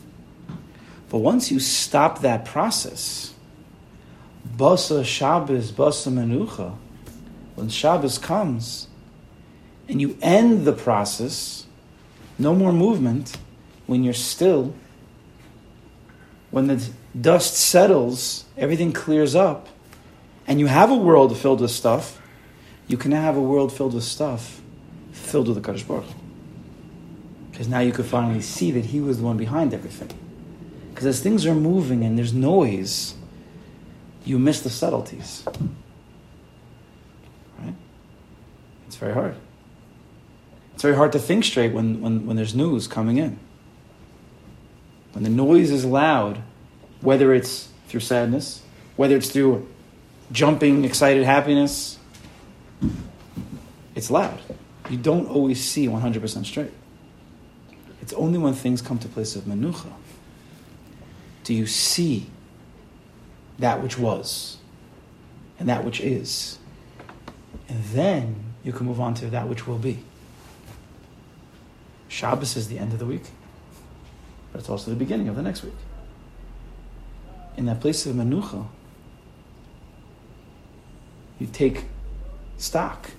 But 1.10 1.18
once 1.18 1.50
you 1.50 1.60
stop 1.60 2.22
that 2.22 2.46
process, 2.46 3.34
Basa 4.56 5.04
Shabbos, 5.04 5.72
Basa 5.72 6.14
Menucha, 6.14 6.78
when 7.56 7.70
Shabbos 7.70 8.18
comes, 8.18 8.88
and 9.88 10.02
you 10.02 10.18
end 10.22 10.66
the 10.66 10.74
process, 10.74 11.66
no 12.38 12.54
more 12.54 12.74
movement, 12.74 13.38
when 13.88 14.04
you're 14.04 14.14
still, 14.14 14.74
when 16.52 16.68
the 16.68 16.88
dust 17.20 17.56
settles, 17.56 18.46
everything 18.58 18.92
clears 18.92 19.36
up, 19.36 19.68
and 20.48 20.60
you 20.60 20.68
have 20.68 20.92
a 20.92 20.96
world 20.96 21.38
filled 21.38 21.62
with 21.62 21.72
stuff, 21.72 22.22
you 22.88 22.98
can 22.98 23.12
now 23.12 23.22
have 23.22 23.38
a 23.38 23.42
world 23.42 23.72
filled 23.72 23.94
with 23.94 24.04
stuff 24.04 24.62
filled 25.12 25.48
with 25.48 25.56
the 25.56 25.62
Kaddish 25.62 25.84
Baruch. 25.84 26.06
Because 27.52 27.68
now 27.68 27.80
you 27.80 27.92
could 27.92 28.06
finally 28.06 28.42
see 28.42 28.72
that 28.72 28.86
he 28.86 29.00
was 29.00 29.18
the 29.18 29.24
one 29.24 29.38
behind 29.38 29.74
everything. 29.74 30.10
Because 30.90 31.08
as 31.08 31.22
things 31.22 31.46
are 31.46 31.56
moving 31.56 32.04
and 32.04 32.18
there's 32.18 32.34
noise, 32.34 33.16
you 34.26 34.38
miss 34.38 34.62
the 34.62 34.70
subtleties. 34.70 35.44
Right? 37.60 37.74
It's 38.96 39.02
very 39.02 39.14
hard. 39.14 39.36
It's 40.74 40.82
very 40.82 40.96
hard 40.96 41.12
to 41.12 41.20
think 41.20 41.44
straight 41.44 41.74
when, 41.74 42.00
when, 42.00 42.26
when 42.26 42.38
there's 42.38 42.56
news 42.56 42.88
coming 42.88 43.18
in. 43.18 43.38
When 45.12 45.26
the 45.26 45.30
noise 45.30 45.70
is 45.70 45.84
loud, 45.84 46.42
whether 47.02 47.34
it's 47.34 47.68
through 47.90 48.00
sadness, 48.00 48.62
whether 48.96 49.18
it's 49.18 49.30
through 49.30 49.68
jumping, 50.32 50.86
excited 50.86 51.26
happiness, 51.26 52.00
it's 53.96 54.10
loud. 54.10 54.40
You 54.90 54.96
don't 54.96 55.28
always 55.28 55.62
see 55.62 55.90
100% 55.90 56.46
straight. 56.46 56.72
It's 58.02 58.14
only 58.14 58.40
when 58.40 58.54
things 58.54 58.82
come 58.82 58.98
to 59.00 59.10
place 59.10 59.36
of 59.36 59.44
menucha 59.44 59.92
do 61.44 61.54
you 61.54 61.68
see 61.68 62.28
that 63.60 63.84
which 63.84 64.00
was 64.00 64.56
and 65.60 65.68
that 65.68 65.84
which 65.84 66.00
is? 66.00 66.60
And 67.68 67.84
then 67.84 68.45
you 68.66 68.74
can 68.74 68.88
move 68.88 69.00
on 69.00 69.14
to 69.14 69.28
that 69.28 69.48
which 69.48 69.68
will 69.68 69.78
be. 69.78 70.00
Shabbos 72.08 72.58
is 72.58 72.68
the 72.68 72.80
end 72.80 72.94
of 72.94 73.00
the 73.00 73.06
week, 73.06 73.24
but 74.52 74.60
it's 74.60 74.70
also 74.70 74.90
the 74.90 74.98
beginning 74.98 75.28
of 75.30 75.36
the 75.36 75.44
next 75.44 75.64
week. 75.64 75.76
In 77.56 77.66
that 77.68 77.80
place 77.80 78.06
of 78.08 78.16
Menucha, 78.16 78.66
you 81.40 81.48
take 81.48 81.86
stock, 82.58 83.12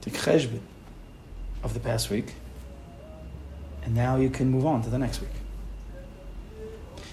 take 0.00 0.14
cheshbon 0.14 0.60
of 1.62 1.74
the 1.74 1.80
past 1.80 2.08
week, 2.08 2.32
and 3.84 3.94
now 3.94 4.16
you 4.16 4.30
can 4.30 4.48
move 4.48 4.64
on 4.64 4.82
to 4.82 4.88
the 4.88 4.98
next 4.98 5.20
week. 5.20 5.30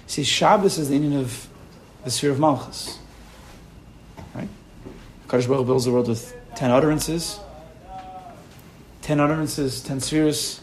See, 0.07 0.23
Shabbos 0.23 0.77
is 0.77 0.87
the 0.87 0.95
Indian 0.95 1.19
of 1.19 1.47
the 2.05 2.11
sphere 2.11 2.31
of 2.31 2.39
Malchus. 2.39 2.97
Right? 4.33 4.49
Kaddish 5.27 5.47
builds 5.47 5.85
the 5.85 5.91
world 5.91 6.07
with 6.07 6.40
ten 6.61 6.69
utterances. 6.69 7.39
Ten 9.01 9.19
utterances, 9.19 9.81
ten 9.81 9.99
spheres. 9.99 10.61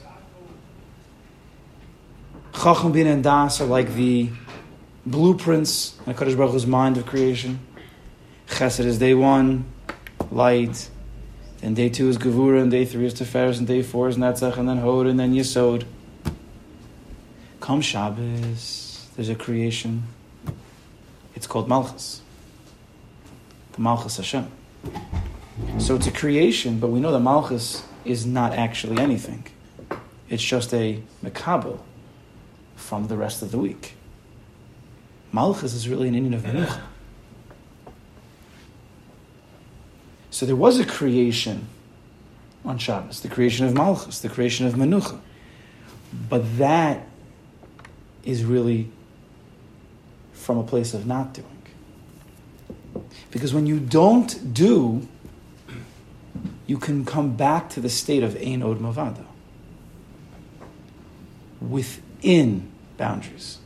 Chacham, 2.55 2.93
Bin, 2.93 3.09
and 3.09 3.25
Das 3.25 3.61
are 3.61 3.67
like 3.67 3.93
the 3.95 4.31
blueprints 5.05 5.99
in 6.07 6.15
Kaddish 6.15 6.37
Baruch 6.37 6.53
Hu's 6.53 6.69
mind 6.69 6.99
of 6.99 7.07
creation. 7.07 7.59
Chesed 8.47 8.85
is 8.85 9.01
day 9.01 9.13
one, 9.13 9.65
light. 10.31 10.89
Then 11.63 11.75
day 11.75 11.89
two 11.89 12.09
is 12.09 12.17
Gevura, 12.17 12.63
and 12.63 12.71
day 12.71 12.85
three 12.85 13.07
is 13.07 13.15
Tiferes, 13.15 13.59
and 13.59 13.67
day 13.67 13.83
four 13.83 14.09
is 14.09 14.17
Netzach, 14.17 14.57
and 14.57 14.69
then 14.69 14.79
Hod, 14.79 15.09
and 15.09 15.19
then 15.19 15.35
Yesod. 15.35 15.85
Come 17.59 17.81
Shabbos 17.81 19.09
there's 19.17 19.29
a 19.29 19.35
creation. 19.35 20.05
It's 21.35 21.49
called 21.49 21.69
Malchus. 21.69 22.23
The 23.73 23.81
Malchus 23.81 24.19
Hashem. 24.19 24.49
So 25.79 25.97
it's 25.97 26.07
a 26.07 26.13
creation, 26.13 26.79
but 26.79 26.89
we 26.89 27.01
know 27.01 27.13
that 27.13 27.21
Malchus 27.21 27.85
is 28.05 28.27
not 28.27 28.53
actually 28.53 28.99
anything. 28.99 29.47
It's 30.29 30.43
just 30.43 30.75
a 30.75 31.01
makabel 31.25 31.81
from 32.77 33.09
the 33.09 33.17
rest 33.17 33.43
of 33.43 33.51
the 33.51 33.59
week. 33.59 33.95
Malchus 35.33 35.75
is 35.75 35.89
really 35.89 36.09
an 36.09 36.15
Indian 36.15 36.35
of 36.35 36.43
Menucha. 36.43 36.81
So 40.31 40.47
there 40.47 40.57
was 40.57 40.79
a 40.79 40.85
creation 40.85 41.69
on 42.65 42.79
Shabbos, 42.79 43.21
the 43.21 43.29
creation 43.29 43.67
of 43.67 43.75
Malchus, 43.75 44.21
the 44.21 44.29
creation 44.29 44.67
of 44.67 44.75
Menucha. 44.75 45.21
But 46.29 46.59
that 46.59 47.07
is 48.25 48.45
really 48.45 48.91
from 50.33 50.59
a 50.59 50.63
place 50.63 50.95
of 50.95 51.07
not 51.07 51.35
doing. 51.35 51.47
Because 53.31 53.53
when 53.53 53.67
you 53.67 53.81
don't 53.81 54.55
do, 54.55 55.07
you 56.69 56.77
can 56.77 57.05
come 57.05 57.35
back 57.35 57.71
to 57.71 57.81
the 57.81 57.89
state 57.89 58.23
of 58.23 58.37
Ein 58.37 58.63
Od 58.63 58.79
Mavado 58.79 59.25
within 61.61 62.71
boundaries. 62.99 63.59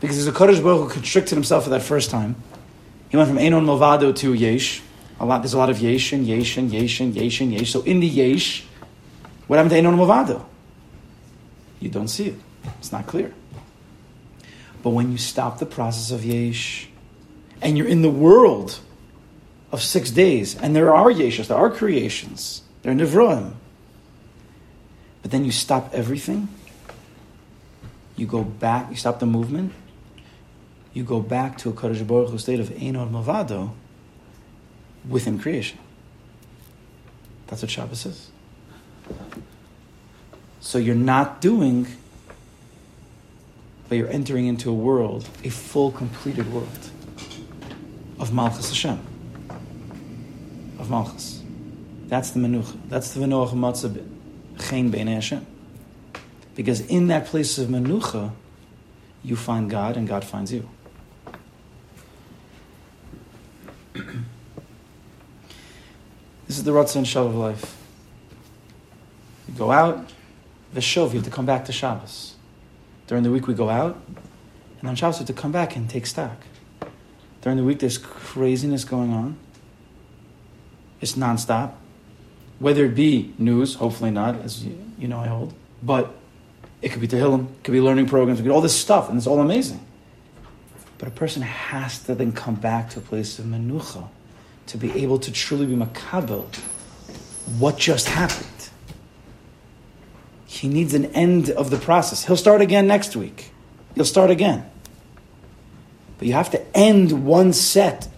Because 0.00 0.16
as 0.16 0.28
a 0.28 0.32
Kodesh 0.32 0.62
Baruch 0.62 0.84
who 0.84 0.88
constricted 0.88 1.34
himself 1.34 1.64
for 1.64 1.70
that 1.70 1.82
first 1.82 2.10
time, 2.10 2.36
he 3.08 3.16
went 3.16 3.28
from 3.28 3.38
Ein 3.38 3.52
Od 3.52 3.64
Mavado 3.64 4.14
to 4.14 4.32
Yesh. 4.34 4.82
A 5.18 5.26
lot, 5.26 5.42
there's 5.42 5.52
a 5.52 5.58
lot 5.58 5.68
of 5.68 5.80
Yesh 5.80 6.12
and 6.12 6.24
Yesh 6.24 6.56
and 6.56 6.72
Yesh 6.72 7.00
and 7.00 7.14
Yesh 7.14 7.40
and 7.40 7.52
Yesh. 7.52 7.72
So 7.72 7.82
in 7.82 7.98
the 7.98 8.06
Yesh, 8.06 8.64
what 9.48 9.56
happened 9.56 9.72
to 9.72 9.76
Ein 9.76 9.86
Od 9.86 9.94
Mavado? 9.94 10.44
You 11.80 11.90
don't 11.90 12.08
see 12.08 12.28
it. 12.28 12.36
It's 12.78 12.92
not 12.92 13.08
clear. 13.08 13.34
But 14.84 14.90
when 14.90 15.10
you 15.10 15.18
stop 15.18 15.58
the 15.58 15.66
process 15.66 16.12
of 16.12 16.24
Yesh 16.24 16.88
and 17.60 17.76
you're 17.76 17.88
in 17.88 18.02
the 18.02 18.10
world 18.10 18.78
of 19.74 19.82
six 19.82 20.10
days, 20.10 20.56
and 20.56 20.74
there 20.74 20.94
are 20.94 21.10
Yeshas, 21.10 21.48
there 21.48 21.56
are 21.56 21.70
creations, 21.70 22.62
there 22.82 22.92
are 22.92 22.94
Nivroim, 22.94 23.54
but 25.22 25.30
then 25.30 25.44
you 25.44 25.52
stop 25.52 25.92
everything, 25.92 26.48
you 28.16 28.26
go 28.26 28.42
back, 28.42 28.88
you 28.90 28.96
stop 28.96 29.18
the 29.18 29.26
movement, 29.26 29.72
you 30.92 31.04
go 31.04 31.20
back 31.20 31.58
to 31.58 31.68
a 31.68 31.72
Kodesh 31.72 32.06
Baruch 32.06 32.30
Hu 32.30 32.38
state 32.38 32.60
of 32.60 32.70
Ein 32.80 32.96
Od 32.96 33.10
Mavado 33.10 33.72
within 35.08 35.38
creation. 35.38 35.78
That's 37.48 37.60
what 37.60 37.70
Shabbos 37.70 38.06
is. 38.06 38.30
So 40.60 40.78
you're 40.78 40.94
not 40.94 41.40
doing 41.42 41.86
but 43.88 43.98
you're 43.98 44.10
entering 44.10 44.46
into 44.46 44.70
a 44.70 44.74
world, 44.74 45.28
a 45.44 45.50
full, 45.50 45.92
completed 45.92 46.52
world 46.52 46.90
of 48.18 48.32
Malchus 48.32 48.70
Hashem, 48.70 48.98
of 50.84 50.90
Malchus. 50.90 51.42
That's 52.08 52.30
the 52.30 52.40
Menucha. 52.40 52.78
That's 52.88 53.14
the 53.14 53.20
Venoach 53.20 53.52
Matzah 53.52 54.06
Chen 54.60 54.90
Bein 54.90 55.06
Hashem. 55.06 55.46
Because 56.54 56.80
in 56.82 57.08
that 57.08 57.26
place 57.26 57.58
of 57.58 57.68
Menucha, 57.68 58.32
you 59.22 59.34
find 59.36 59.70
God 59.70 59.96
and 59.96 60.06
God 60.06 60.24
finds 60.24 60.52
you. 60.52 60.68
this 63.94 64.04
is 66.48 66.64
the 66.64 66.72
Ratzah 66.72 66.96
and 66.96 67.06
Shav 67.06 67.26
of 67.26 67.34
life. 67.34 67.76
You 69.48 69.54
go 69.54 69.70
out, 69.70 70.10
the 70.74 70.80
Shov, 70.80 71.10
you 71.10 71.14
have 71.16 71.24
to 71.24 71.30
come 71.30 71.46
back 71.46 71.64
to 71.64 71.72
Shabbos. 71.72 72.34
During 73.06 73.24
the 73.24 73.30
week, 73.30 73.46
we 73.46 73.54
go 73.54 73.70
out, 73.70 73.98
and 74.80 74.88
on 74.88 74.96
Shabbos, 74.96 75.16
we 75.16 75.20
have 75.20 75.28
to 75.28 75.32
come 75.32 75.52
back 75.52 75.76
and 75.76 75.88
take 75.88 76.06
stock. 76.06 76.36
During 77.40 77.56
the 77.56 77.64
week, 77.64 77.78
there's 77.78 77.98
craziness 77.98 78.84
going 78.84 79.12
on. 79.12 79.38
It's 81.00 81.12
nonstop. 81.12 81.72
Whether 82.58 82.84
it 82.86 82.94
be 82.94 83.34
news, 83.38 83.74
hopefully 83.74 84.10
not, 84.10 84.36
as 84.36 84.64
you, 84.64 84.78
you 84.98 85.08
know 85.08 85.18
I 85.18 85.26
hold, 85.26 85.54
but 85.82 86.14
it 86.80 86.90
could 86.90 87.00
be 87.00 87.08
Tehillim, 87.08 87.46
it 87.46 87.64
could 87.64 87.72
be 87.72 87.80
learning 87.80 88.06
programs, 88.06 88.38
it 88.38 88.42
could 88.42 88.48
be 88.48 88.54
all 88.54 88.60
this 88.60 88.78
stuff, 88.78 89.08
and 89.08 89.18
it's 89.18 89.26
all 89.26 89.40
amazing. 89.40 89.84
But 90.98 91.08
a 91.08 91.10
person 91.10 91.42
has 91.42 92.02
to 92.04 92.14
then 92.14 92.32
come 92.32 92.54
back 92.54 92.90
to 92.90 93.00
a 93.00 93.02
place 93.02 93.38
of 93.38 93.46
menucha 93.46 94.08
to 94.66 94.76
be 94.78 94.92
able 94.92 95.18
to 95.18 95.32
truly 95.32 95.66
be 95.66 95.74
makabel 95.74 96.46
what 97.58 97.76
just 97.76 98.08
happened. 98.08 98.48
He 100.46 100.68
needs 100.68 100.94
an 100.94 101.06
end 101.06 101.50
of 101.50 101.70
the 101.70 101.76
process. 101.76 102.24
He'll 102.24 102.36
start 102.36 102.60
again 102.60 102.86
next 102.86 103.16
week. 103.16 103.52
He'll 103.94 104.04
start 104.04 104.30
again. 104.30 104.70
But 106.18 106.28
you 106.28 106.34
have 106.34 106.50
to 106.52 106.76
end 106.76 107.26
one 107.26 107.52
set 107.52 108.08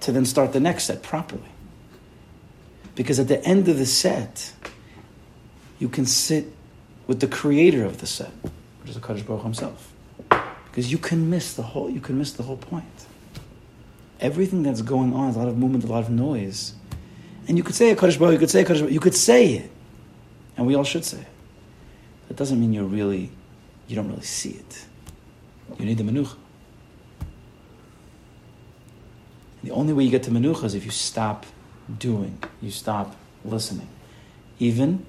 to 0.00 0.12
then 0.12 0.26
start 0.26 0.52
the 0.52 0.60
next 0.60 0.84
set 0.84 1.02
properly. 1.02 1.48
Because 2.98 3.20
at 3.20 3.28
the 3.28 3.40
end 3.44 3.68
of 3.68 3.78
the 3.78 3.86
set, 3.86 4.52
you 5.78 5.88
can 5.88 6.04
sit 6.04 6.46
with 7.06 7.20
the 7.20 7.28
creator 7.28 7.84
of 7.84 7.98
the 8.00 8.08
set, 8.08 8.32
which 8.80 8.88
is 8.88 8.96
the 8.96 9.00
Kaddish 9.00 9.22
Baruch 9.22 9.44
himself. 9.44 9.92
Because 10.64 10.90
you 10.90 10.98
can 10.98 11.30
miss 11.30 11.54
the 11.54 11.62
whole 11.62 11.88
you 11.88 12.00
can 12.00 12.18
miss 12.18 12.32
the 12.32 12.42
whole 12.42 12.56
point. 12.56 13.06
Everything 14.18 14.64
that's 14.64 14.82
going 14.82 15.14
on 15.14 15.30
is 15.30 15.36
a 15.36 15.38
lot 15.38 15.46
of 15.46 15.56
movement, 15.56 15.84
a 15.84 15.86
lot 15.86 16.02
of 16.02 16.10
noise. 16.10 16.74
And 17.46 17.56
you 17.56 17.62
could 17.62 17.76
say 17.76 17.90
a 17.90 17.94
Kaddish 17.94 18.16
Baruch, 18.16 18.32
you 18.32 18.38
could 18.40 18.50
say 18.50 18.62
a 18.62 18.64
Kaddish 18.64 18.80
Baruch, 18.80 18.94
you 18.94 18.98
could 18.98 19.14
say 19.14 19.52
it. 19.52 19.70
And 20.56 20.66
we 20.66 20.74
all 20.74 20.82
should 20.82 21.04
say 21.04 21.18
it. 21.18 21.26
That 22.26 22.36
doesn't 22.36 22.58
mean 22.58 22.72
you're 22.72 22.82
really 22.82 23.30
you 23.86 23.94
don't 23.94 24.08
really 24.08 24.22
see 24.22 24.50
it. 24.50 24.86
You 25.78 25.84
need 25.84 25.98
the 25.98 26.02
menucha. 26.02 26.34
The 29.62 29.70
only 29.70 29.92
way 29.92 30.02
you 30.02 30.10
get 30.10 30.24
to 30.24 30.32
menucha 30.32 30.64
is 30.64 30.74
if 30.74 30.84
you 30.84 30.90
stop 30.90 31.46
doing, 31.96 32.42
you 32.60 32.70
stop 32.70 33.16
listening. 33.44 33.88
Even, 34.58 35.04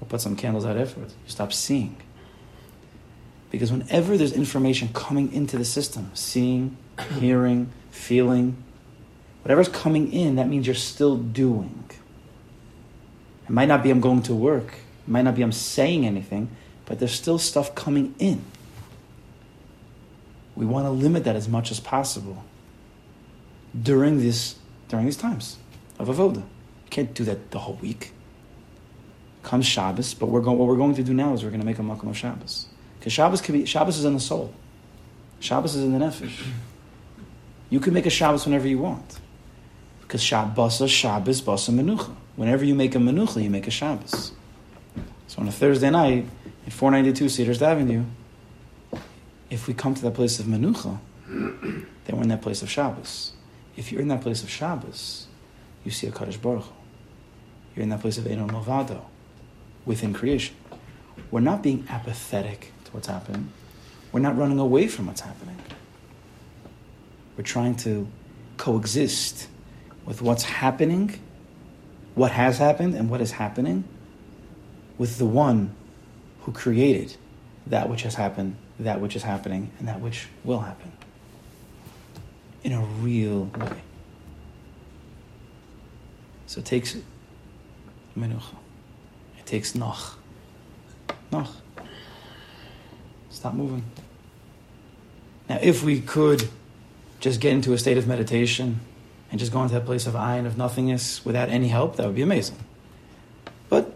we'll 0.00 0.08
put 0.08 0.20
some 0.20 0.36
candles 0.36 0.64
out 0.64 0.76
afterwards, 0.76 1.14
you 1.24 1.30
stop 1.30 1.52
seeing. 1.52 1.96
Because 3.50 3.72
whenever 3.72 4.16
there's 4.16 4.32
information 4.32 4.90
coming 4.92 5.32
into 5.32 5.58
the 5.58 5.64
system, 5.64 6.10
seeing, 6.14 6.76
hearing, 7.18 7.70
feeling, 7.90 8.62
whatever's 9.42 9.68
coming 9.68 10.12
in, 10.12 10.36
that 10.36 10.48
means 10.48 10.66
you're 10.66 10.74
still 10.74 11.16
doing. 11.16 11.90
It 13.44 13.50
might 13.50 13.66
not 13.66 13.82
be 13.82 13.90
I'm 13.90 14.00
going 14.00 14.22
to 14.22 14.34
work, 14.34 14.74
it 15.06 15.10
might 15.10 15.22
not 15.22 15.34
be 15.34 15.42
I'm 15.42 15.52
saying 15.52 16.06
anything, 16.06 16.50
but 16.86 16.98
there's 16.98 17.12
still 17.12 17.38
stuff 17.38 17.74
coming 17.74 18.14
in. 18.18 18.44
We 20.54 20.66
want 20.66 20.86
to 20.86 20.90
limit 20.90 21.24
that 21.24 21.36
as 21.36 21.48
much 21.48 21.70
as 21.70 21.80
possible 21.80 22.44
during 23.80 24.18
this 24.18 24.56
during 24.88 25.06
these 25.06 25.16
times 25.16 25.56
of 26.00 26.08
avoda. 26.08 26.36
You 26.36 26.90
can't 26.90 27.14
do 27.14 27.24
that 27.24 27.50
the 27.50 27.58
whole 27.58 27.74
week. 27.74 28.12
Comes 29.42 29.66
Shabbos, 29.66 30.14
but 30.14 30.26
we're 30.26 30.40
going, 30.40 30.58
what 30.58 30.68
we're 30.68 30.76
going 30.76 30.94
to 30.94 31.02
do 31.02 31.14
now 31.14 31.32
is 31.32 31.42
we're 31.42 31.50
going 31.50 31.60
to 31.60 31.66
make 31.66 31.78
a 31.78 31.82
makom 31.82 32.10
of 32.10 32.16
Shabbos 32.16 32.66
because 32.98 33.12
Shabbos 33.12 33.40
can 33.40 33.54
be 33.54 33.64
Shabbos 33.64 33.98
is 33.98 34.04
in 34.04 34.14
the 34.14 34.20
soul. 34.20 34.52
Shabbos 35.40 35.74
is 35.74 35.82
in 35.82 35.98
the 35.98 36.04
nefesh. 36.04 36.46
You 37.70 37.80
can 37.80 37.94
make 37.94 38.04
a 38.04 38.10
Shabbos 38.10 38.44
whenever 38.44 38.68
you 38.68 38.78
want 38.78 39.20
because 40.02 40.22
Shabbos 40.22 40.80
is 40.82 40.90
Shabbos 40.90 41.40
basa 41.40 41.72
menucha. 41.72 42.14
Whenever 42.36 42.64
you 42.64 42.74
make 42.74 42.94
a 42.94 42.98
menucha, 42.98 43.42
you 43.42 43.48
make 43.48 43.66
a 43.66 43.70
Shabbos. 43.70 44.32
So 45.28 45.40
on 45.40 45.48
a 45.48 45.52
Thursday 45.52 45.88
night 45.88 46.26
at 46.66 46.72
492 46.72 47.28
Cedars 47.28 47.62
Avenue, 47.62 48.04
if 49.48 49.66
we 49.66 49.74
come 49.74 49.94
to 49.94 50.02
that 50.02 50.14
place 50.14 50.38
of 50.40 50.46
menucha, 50.46 50.98
then 51.26 51.86
we're 52.12 52.22
in 52.22 52.28
that 52.28 52.42
place 52.42 52.62
of 52.62 52.68
Shabbos. 52.68 53.32
If 53.76 53.92
you're 53.92 54.02
in 54.02 54.08
that 54.08 54.20
place 54.20 54.42
of 54.42 54.50
Shabbos, 54.50 55.28
you 55.84 55.90
see 55.90 56.06
a 56.06 56.12
Kaddish 56.12 56.36
Baruch 56.36 56.66
You're 57.74 57.82
in 57.82 57.88
that 57.90 58.00
place 58.00 58.18
of 58.18 58.26
Ein 58.26 58.40
Od 58.40 58.50
Mavado, 58.50 59.02
within 59.84 60.12
creation. 60.12 60.56
We're 61.30 61.40
not 61.40 61.62
being 61.62 61.86
apathetic 61.88 62.72
to 62.84 62.90
what's 62.92 63.06
happening. 63.06 63.52
We're 64.12 64.20
not 64.20 64.36
running 64.36 64.58
away 64.58 64.88
from 64.88 65.06
what's 65.06 65.20
happening. 65.20 65.56
We're 67.36 67.44
trying 67.44 67.76
to 67.76 68.08
coexist 68.56 69.48
with 70.04 70.20
what's 70.20 70.42
happening, 70.42 71.18
what 72.14 72.32
has 72.32 72.58
happened, 72.58 72.94
and 72.94 73.08
what 73.08 73.20
is 73.20 73.32
happening 73.32 73.84
with 74.98 75.18
the 75.18 75.24
one 75.24 75.74
who 76.42 76.52
created 76.52 77.16
that 77.66 77.88
which 77.88 78.02
has 78.02 78.14
happened, 78.16 78.56
that 78.80 79.00
which 79.00 79.14
is 79.14 79.22
happening, 79.22 79.70
and 79.78 79.88
that 79.88 80.00
which 80.00 80.26
will 80.44 80.60
happen 80.60 80.92
in 82.64 82.72
a 82.72 82.80
real 82.80 83.44
way. 83.44 83.80
So 86.50 86.58
it 86.58 86.64
takes 86.64 86.96
menucha. 88.18 88.56
It 89.38 89.46
takes 89.46 89.76
nach. 89.76 90.18
Nach. 91.30 91.48
Stop 93.30 93.54
moving. 93.54 93.84
Now, 95.48 95.60
if 95.62 95.84
we 95.84 96.00
could 96.00 96.48
just 97.20 97.40
get 97.40 97.52
into 97.52 97.72
a 97.72 97.78
state 97.78 97.98
of 97.98 98.08
meditation 98.08 98.80
and 99.30 99.38
just 99.38 99.52
go 99.52 99.62
into 99.62 99.74
that 99.74 99.86
place 99.86 100.08
of 100.08 100.14
ayin, 100.14 100.44
of 100.44 100.58
nothingness, 100.58 101.24
without 101.24 101.50
any 101.50 101.68
help, 101.68 101.94
that 101.94 102.06
would 102.06 102.16
be 102.16 102.22
amazing. 102.22 102.56
But 103.68 103.94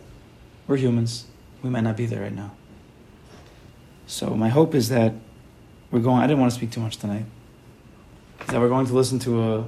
we're 0.69 0.77
humans. 0.77 1.27
We 1.61 1.71
might 1.71 1.83
not 1.83 1.97
be 1.97 2.07
there 2.07 2.23
right 2.23 2.33
now. 2.33 2.53
So 4.07 4.31
my 4.31 4.49
hope 4.49 4.77
is 4.77 4.91
that 4.91 5.13
we're 5.91 5.99
going. 5.99 6.23
I 6.23 6.29
didn't 6.29 6.39
want 6.39 6.53
to 6.53 6.57
speak 6.57 6.71
too 6.71 6.81
much 6.81 6.99
tonight 6.99 7.25
that 8.47 8.61
we're 8.61 8.69
going 8.69 8.87
to 8.87 8.95
listen 8.95 9.19
to 9.19 9.43
a, 9.43 9.67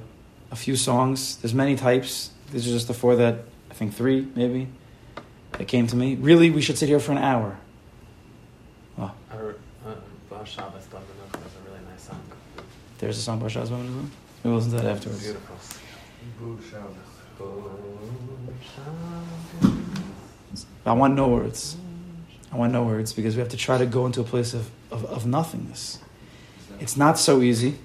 a 0.51 0.55
few 0.55 0.77
songs. 0.77 1.35
There's 1.35 1.53
many 1.53 1.75
types. 1.75 2.31
These 2.51 2.67
are 2.67 2.71
just 2.71 2.87
the 2.87 2.93
four 2.93 3.15
that 3.17 3.39
I 3.69 3.73
think 3.73 3.93
three 3.93 4.27
maybe 4.35 4.67
that 5.53 5.67
came 5.67 5.87
to 5.87 5.95
me. 5.95 6.15
Really, 6.15 6.49
we 6.49 6.61
should 6.61 6.77
sit 6.77 6.89
here 6.89 6.99
for 6.99 7.11
an 7.11 7.17
hour. 7.17 7.57
Oh. 8.97 9.11
Uh, 9.31 9.93
Bar 10.29 10.45
Shabbos 10.45 10.83
is 10.83 10.93
a 10.93 11.69
really 11.69 11.79
nice 11.89 12.03
song. 12.03 12.21
There's 12.99 13.17
a 13.17 13.21
song 13.21 13.39
Bar 13.39 13.49
Shabbos 13.49 13.71
Maybe 13.71 14.09
we'll 14.43 14.55
listen 14.55 14.71
to 14.71 14.77
that 14.77 14.85
afterwards. 14.85 15.23
Beautiful. 15.23 15.57
I 20.85 20.93
want 20.93 21.15
no 21.15 21.27
words. 21.27 21.77
I 22.51 22.55
want 22.55 22.71
no 22.71 22.83
words 22.83 23.13
because 23.13 23.35
we 23.35 23.39
have 23.39 23.49
to 23.49 23.57
try 23.57 23.77
to 23.77 23.85
go 23.85 24.05
into 24.05 24.21
a 24.21 24.23
place 24.23 24.53
of, 24.53 24.69
of, 24.89 25.05
of 25.05 25.25
nothingness. 25.25 25.99
It's 26.79 26.95
not 26.95 27.19
so 27.19 27.41
easy. 27.41 27.77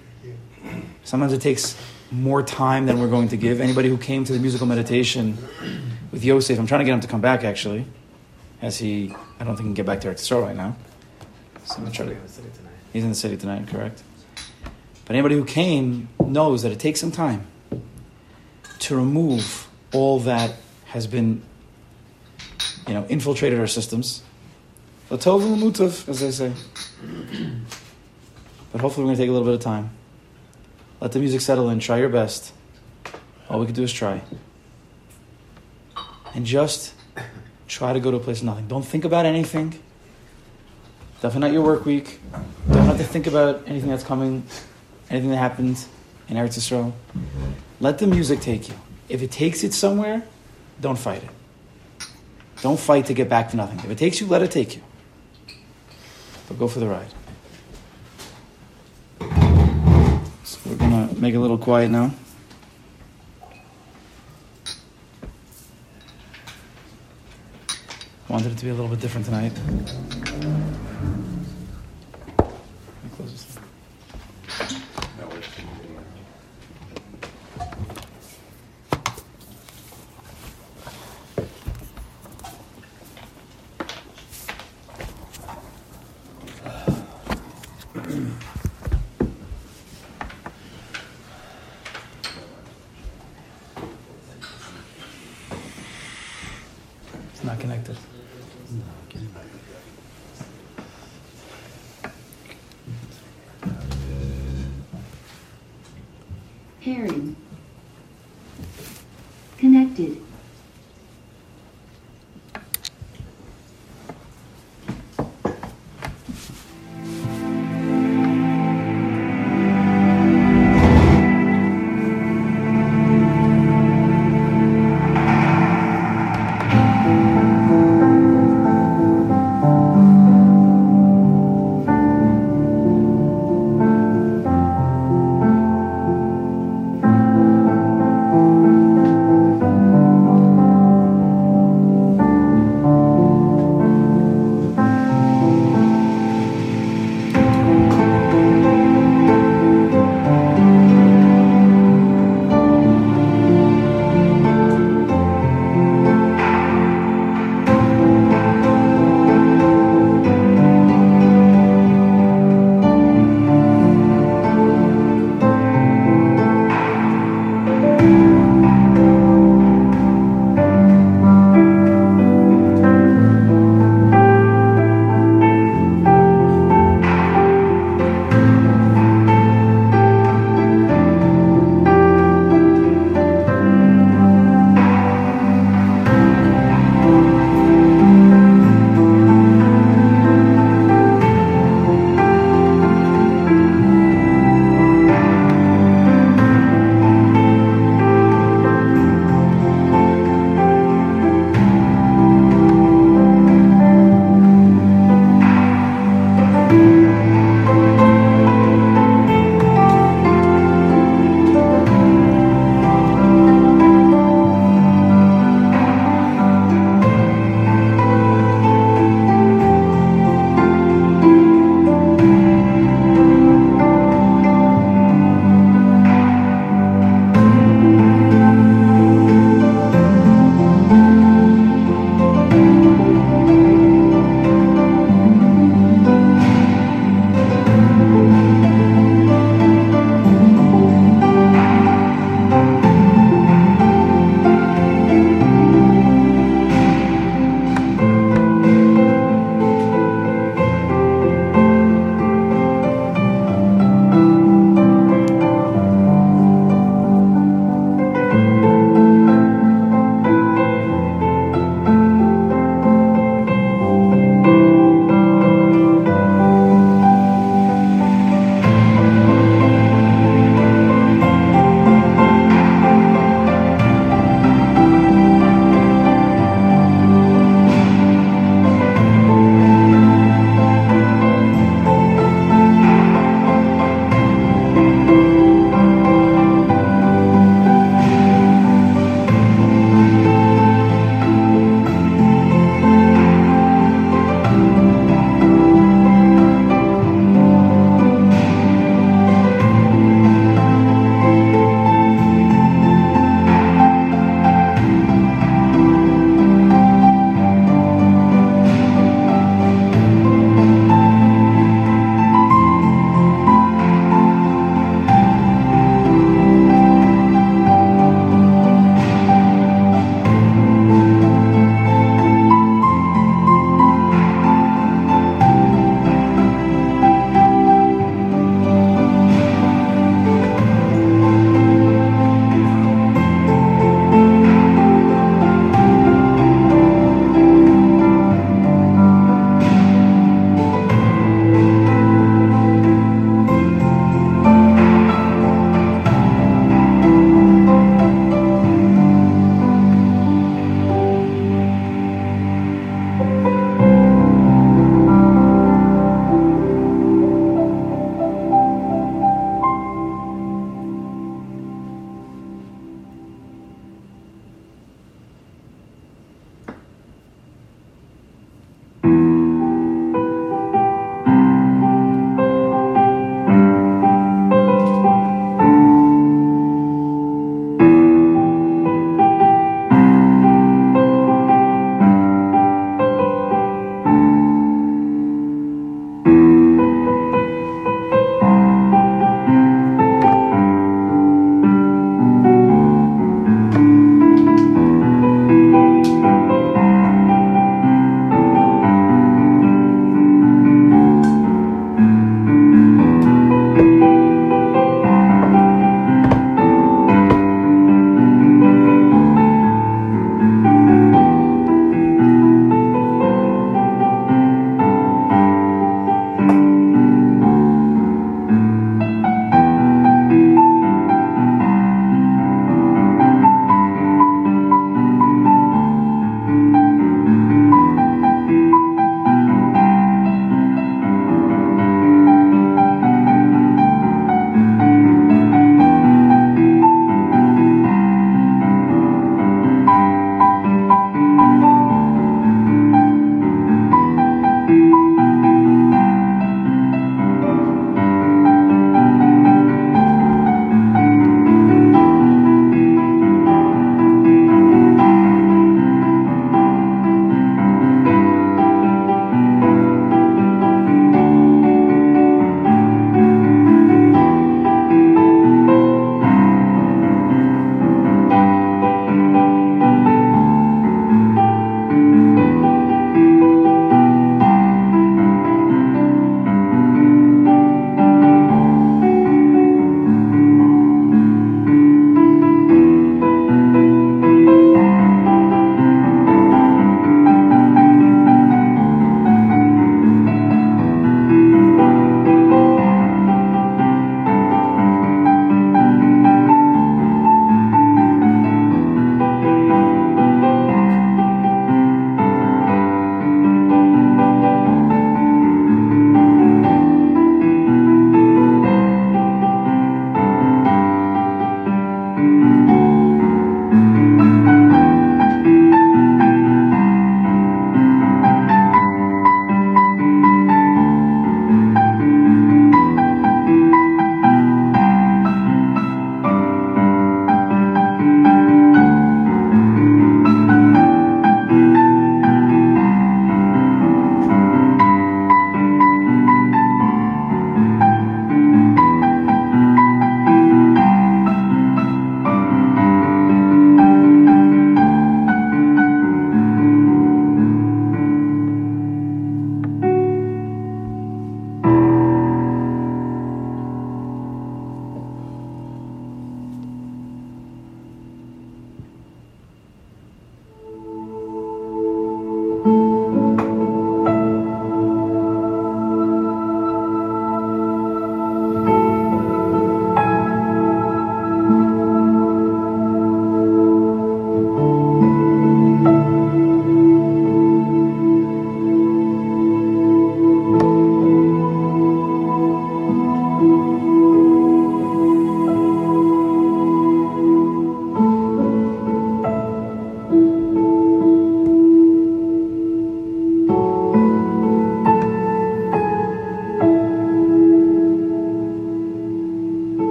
Sometimes 1.05 1.33
it 1.33 1.41
takes 1.41 1.77
more 2.13 2.43
time 2.43 2.87
than 2.87 3.01
we're 3.01 3.09
going 3.09 3.29
to 3.29 3.37
give. 3.37 3.61
Anybody 3.61 3.89
who 3.89 3.97
came 3.97 4.25
to 4.25 4.33
the 4.33 4.39
musical 4.39 4.67
meditation 4.67 5.39
with 6.11 6.23
Yosef, 6.25 6.59
I'm 6.59 6.67
trying 6.67 6.81
to 6.81 6.85
get 6.85 6.93
him 6.93 7.01
to 7.01 7.09
come 7.09 7.21
back 7.21 7.43
actually, 7.43 7.87
as 8.61 8.79
he, 8.79 9.15
I 9.41 9.45
don't 9.45 9.57
think 9.57 9.61
he 9.61 9.65
can 9.65 9.75
get 9.75 9.87
back 9.87 10.01
to 10.03 10.09
Eretz 10.09 10.43
right 10.43 10.57
now. 10.57 10.77
So 11.65 11.77
I'm 11.77 11.91
to, 11.93 12.17
he's 12.93 13.03
in 13.03 13.09
the 13.09 13.15
city 13.15 13.37
tonight, 13.37 13.69
correct? 13.69 14.03
But 15.05 15.17
anybody 15.17 15.37
who 15.37 15.45
came 15.45 16.09
knows 16.25 16.63
that 16.63 16.73
it 16.73 16.79
takes 16.79 17.01
some 17.01 17.13
time 17.13 17.47
to 18.81 18.97
remove 18.97 19.69
all 19.93 20.21
that 20.21 20.55
has 20.87 21.07
been, 21.07 21.43
you 22.87 22.95
know, 22.95 23.07
infiltrated 23.09 23.59
our 23.59 23.67
systems. 23.67 24.23
Latov 25.11 26.09
as 26.09 26.21
they 26.21 26.31
say. 26.31 26.53
But 28.73 28.81
hopefully, 28.81 29.05
we're 29.05 29.09
going 29.09 29.17
to 29.17 29.23
take 29.23 29.29
a 29.29 29.33
little 29.33 29.47
bit 29.47 29.55
of 29.55 29.61
time. 29.61 29.91
Let 31.03 31.11
the 31.11 31.19
music 31.19 31.41
settle 31.41 31.69
in. 31.69 31.81
Try 31.81 31.99
your 31.99 32.09
best. 32.09 32.53
All 33.51 33.59
we 33.59 33.67
can 33.67 33.75
do 33.75 33.83
is 33.83 33.93
try. 33.93 34.23
And 36.33 36.47
just 36.47 36.95
try 37.67 37.93
to 37.93 37.99
go 37.99 38.13
to 38.13 38.19
a 38.19 38.21
place 38.21 38.39
of 38.39 38.45
nothing. 38.45 38.69
Don't 38.69 38.85
think 38.85 39.05
about 39.05 39.27
anything. 39.27 39.83
Definitely 41.21 41.41
not 41.41 41.53
your 41.53 41.65
work 41.65 41.85
week. 41.85 42.21
Don't 42.71 42.87
have 42.87 42.99
to 42.99 43.05
think 43.05 43.27
about 43.27 43.67
anything 43.67 43.91
that's 43.91 44.05
coming, 44.05 44.45
anything 45.11 45.31
that 45.31 45.39
happened 45.39 45.85
in 46.29 46.37
Eretz 46.37 46.57
Yisrael. 46.57 46.93
Let 47.81 47.99
the 47.99 48.07
music 48.07 48.39
take 48.39 48.69
you. 48.69 48.77
If 49.09 49.23
it 49.23 49.33
takes 49.33 49.65
it 49.65 49.75
somewhere, 49.75 50.23
don't 50.81 50.97
fight 50.97 51.25
it. 51.25 52.07
Don't 52.61 52.79
fight 52.79 53.07
to 53.07 53.15
get 53.15 53.29
back 53.29 53.51
to 53.51 53.57
nothing. 53.57 53.81
If 53.81 53.91
it 53.91 53.99
takes 53.99 54.21
you, 54.21 54.29
let 54.29 54.41
it 54.41 54.53
take 54.53 54.77
you. 54.77 54.83
But 56.47 56.61
go 56.61 56.69
for 56.69 56.79
the 56.79 56.87
ride. 56.87 57.13
We're 60.65 60.77
going 60.77 61.09
to 61.09 61.12
make 61.23 61.35
it 61.35 61.37
a 61.37 61.41
little 61.41 61.57
quiet 61.57 61.89
now. 61.89 62.13
Wanted 68.29 68.51
it 68.51 68.59
to 68.59 68.65
be 68.65 68.71
a 68.71 68.75
little 68.75 68.89
bit 68.89 68.99
different 68.99 69.27
tonight. 69.27 69.53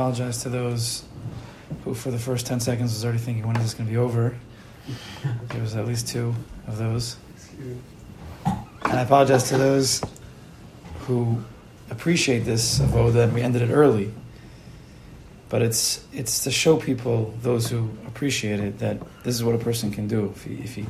Apologize 0.00 0.42
to 0.42 0.48
those 0.48 1.04
who, 1.84 1.92
for 1.92 2.10
the 2.10 2.18
first 2.18 2.46
10 2.46 2.58
seconds, 2.60 2.94
was 2.94 3.04
already 3.04 3.18
thinking, 3.18 3.46
when 3.46 3.54
is 3.56 3.62
this 3.64 3.74
going 3.74 3.86
to 3.86 3.92
be 3.92 3.98
over? 3.98 4.34
There 5.48 5.60
was 5.60 5.76
at 5.76 5.86
least 5.86 6.08
two 6.08 6.34
of 6.66 6.78
those. 6.78 7.18
And 8.46 8.98
I 8.98 9.02
apologize 9.02 9.50
to 9.50 9.58
those 9.58 10.00
who 11.00 11.44
appreciate 11.90 12.40
this 12.40 12.78
avoda 12.78 13.24
and 13.24 13.34
we 13.34 13.42
ended 13.42 13.60
it 13.60 13.70
early. 13.70 14.10
But 15.50 15.60
it's, 15.60 16.02
it's 16.14 16.44
to 16.44 16.50
show 16.50 16.78
people, 16.78 17.34
those 17.42 17.68
who 17.68 17.90
appreciate 18.06 18.58
it, 18.58 18.78
that 18.78 19.00
this 19.22 19.34
is 19.34 19.44
what 19.44 19.54
a 19.54 19.58
person 19.58 19.90
can 19.90 20.08
do. 20.08 20.32
If 20.34 20.44
he, 20.44 20.54
if 20.54 20.74
he 20.76 20.86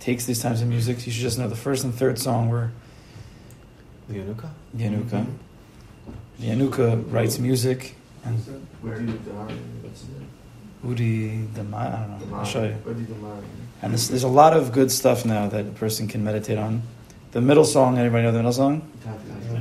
takes 0.00 0.26
these 0.26 0.42
times 0.42 0.60
of 0.60 0.68
music, 0.68 1.06
you 1.06 1.12
should 1.12 1.22
just 1.22 1.38
know 1.38 1.48
the 1.48 1.56
first 1.56 1.82
and 1.82 1.94
third 1.94 2.18
song 2.18 2.50
were 2.50 2.72
The 4.06 4.16
Yanuka? 4.16 4.50
Yanuka. 4.76 5.26
Yanuka 6.38 6.70
mm-hmm. 6.70 7.10
writes 7.10 7.38
music, 7.38 7.96
and 8.24 8.38
Where 8.80 8.98
do 8.98 9.04
you 9.04 9.18
die? 9.18 9.54
What's 9.82 10.02
the 10.02 10.24
Udi 10.84 11.46
Damai, 11.48 11.74
I 11.74 12.06
don't 12.06 12.30
know, 12.30 12.36
I'll 12.36 12.44
show 12.44 12.64
you. 12.64 12.76
And 13.80 13.92
there's, 13.92 14.08
there's 14.08 14.22
a 14.22 14.28
lot 14.28 14.54
of 14.54 14.72
good 14.72 14.90
stuff 14.90 15.24
now 15.24 15.48
that 15.48 15.66
a 15.66 15.70
person 15.70 16.08
can 16.08 16.22
meditate 16.24 16.58
on. 16.58 16.82
The 17.32 17.40
middle 17.40 17.64
song, 17.64 17.98
anybody 17.98 18.22
know 18.22 18.32
the 18.32 18.38
middle 18.38 18.52
song? 18.52 18.90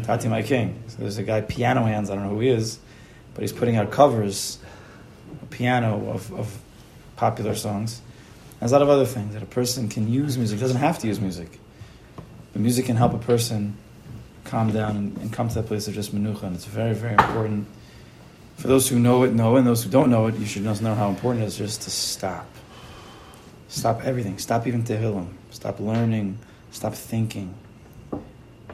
Tati 0.03 0.27
My 0.27 0.43
King. 0.43 0.83
So 0.87 0.97
there's 0.99 1.17
a 1.17 1.23
guy, 1.23 1.41
Piano 1.41 1.85
Hands, 1.85 2.09
I 2.09 2.15
don't 2.15 2.25
know 2.25 2.31
who 2.31 2.41
he 2.41 2.49
is, 2.49 2.77
but 3.33 3.41
he's 3.41 3.53
putting 3.53 3.77
out 3.77 3.89
covers, 3.89 4.59
a 5.41 5.45
piano 5.45 6.09
of, 6.09 6.31
of 6.33 6.61
popular 7.15 7.55
songs. 7.55 8.01
There's 8.59 8.71
a 8.71 8.75
lot 8.75 8.81
of 8.81 8.89
other 8.89 9.05
things 9.05 9.33
that 9.33 9.43
a 9.43 9.47
person 9.47 9.89
can 9.89 10.11
use 10.11 10.37
music, 10.37 10.59
doesn't 10.59 10.77
have 10.77 10.99
to 10.99 11.07
use 11.07 11.19
music. 11.19 11.59
But 12.51 12.61
music 12.61 12.85
can 12.85 12.97
help 12.97 13.13
a 13.13 13.17
person 13.17 13.77
calm 14.43 14.71
down 14.71 14.95
and, 14.97 15.17
and 15.17 15.33
come 15.33 15.47
to 15.47 15.55
that 15.55 15.67
place 15.67 15.87
of 15.87 15.93
just 15.93 16.13
menucha, 16.13 16.43
and 16.43 16.55
it's 16.55 16.65
very, 16.65 16.93
very 16.93 17.13
important. 17.13 17.67
For 18.57 18.67
those 18.67 18.87
who 18.87 18.99
know 18.99 19.23
it, 19.23 19.33
know 19.33 19.55
and 19.57 19.67
those 19.67 19.83
who 19.83 19.89
don't 19.89 20.09
know 20.09 20.27
it, 20.27 20.35
you 20.35 20.45
should 20.45 20.63
just 20.63 20.81
know 20.81 20.95
how 20.95 21.09
important 21.09 21.43
it 21.43 21.47
is 21.47 21.57
just 21.57 21.81
to 21.83 21.89
stop. 21.89 22.47
Stop 23.67 24.05
everything. 24.05 24.37
Stop 24.37 24.67
even 24.67 24.83
Tehillim. 24.83 25.27
Stop 25.51 25.79
learning. 25.79 26.37
Stop 26.71 26.93
thinking. 26.93 27.53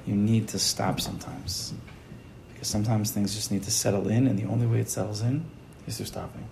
You 0.05 0.15
need 0.15 0.49
to 0.49 0.59
stop 0.59 0.99
sometimes. 0.99 1.73
Because 2.51 2.67
sometimes 2.67 3.11
things 3.11 3.33
just 3.33 3.51
need 3.51 3.63
to 3.63 3.71
settle 3.71 4.09
in, 4.09 4.27
and 4.27 4.37
the 4.37 4.45
only 4.45 4.67
way 4.67 4.79
it 4.79 4.89
settles 4.89 5.21
in 5.21 5.45
is 5.87 5.97
through 5.97 6.07
stopping. 6.07 6.45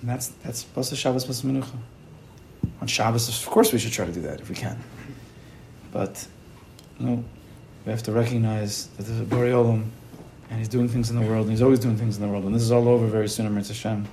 And 0.00 0.10
that's 0.10 0.28
that's 0.42 0.64
plus 0.64 0.94
Shabbos 0.94 1.24
plus 1.24 1.42
Menucha. 1.42 1.76
On 2.80 2.86
Shabbos, 2.86 3.28
of 3.28 3.50
course, 3.50 3.72
we 3.72 3.78
should 3.78 3.92
try 3.92 4.04
to 4.04 4.12
do 4.12 4.22
that 4.22 4.40
if 4.40 4.48
we 4.48 4.54
can. 4.54 4.78
But 5.92 6.26
you 6.98 7.06
no, 7.06 7.24
we 7.84 7.92
have 7.92 8.02
to 8.04 8.12
recognize 8.12 8.86
that 8.96 9.04
there's 9.04 9.20
a 9.20 9.24
Borei 9.24 9.52
and 10.50 10.58
He's 10.58 10.68
doing 10.68 10.88
things 10.88 11.10
in 11.10 11.16
the 11.16 11.26
world, 11.26 11.42
and 11.42 11.50
He's 11.50 11.62
always 11.62 11.80
doing 11.80 11.96
things 11.96 12.16
in 12.16 12.22
the 12.22 12.28
world. 12.28 12.44
And 12.44 12.54
this 12.54 12.62
is 12.62 12.72
all 12.72 12.88
over 12.88 13.06
very 13.06 13.28
soon, 13.28 13.46
Amrit 13.48 13.68
Hashem. 13.68 14.06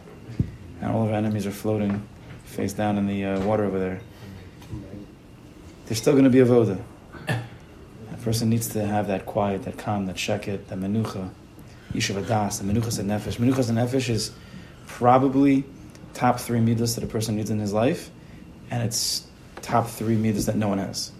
And 0.81 0.91
all 0.91 1.03
of 1.03 1.09
our 1.09 1.15
enemies 1.15 1.45
are 1.45 1.51
floating 1.51 2.07
face 2.45 2.73
down 2.73 2.97
in 2.97 3.07
the 3.07 3.25
uh, 3.25 3.45
water 3.45 3.65
over 3.65 3.79
there. 3.79 3.99
There's 5.85 5.99
still 5.99 6.13
going 6.13 6.23
to 6.23 6.29
be 6.29 6.39
a 6.39 6.45
voda. 6.45 6.79
A 7.27 8.17
person 8.23 8.49
needs 8.49 8.69
to 8.69 8.85
have 8.85 9.07
that 9.07 9.25
quiet, 9.25 9.63
that 9.63 9.77
calm, 9.77 10.07
that 10.07 10.15
sheket, 10.15 10.67
that 10.67 10.79
menucha, 10.79 11.29
yishuv 11.93 12.23
adas, 12.23 12.59
the 12.59 12.63
menuchas 12.63 13.01
hanefesh. 13.01 13.37
Menuchas 13.37 13.69
hanefesh 13.69 14.09
is 14.09 14.31
probably 14.87 15.63
top 16.13 16.39
three 16.39 16.59
midas 16.59 16.95
that 16.95 17.03
a 17.03 17.07
person 17.07 17.35
needs 17.35 17.49
in 17.51 17.59
his 17.59 17.73
life, 17.73 18.09
and 18.71 18.81
it's 18.81 19.27
top 19.61 19.87
three 19.87 20.15
midas 20.15 20.47
that 20.47 20.55
no 20.55 20.69
one 20.69 20.79
has. 20.79 21.11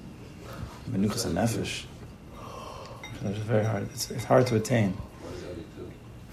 Menuchas 0.90 1.28
hanefesh. 1.28 1.86
That's 3.22 3.38
very 3.38 3.66
hard. 3.66 3.84
It's, 3.94 4.10
it's 4.10 4.24
hard 4.24 4.48
to 4.48 4.56
attain. 4.56 4.98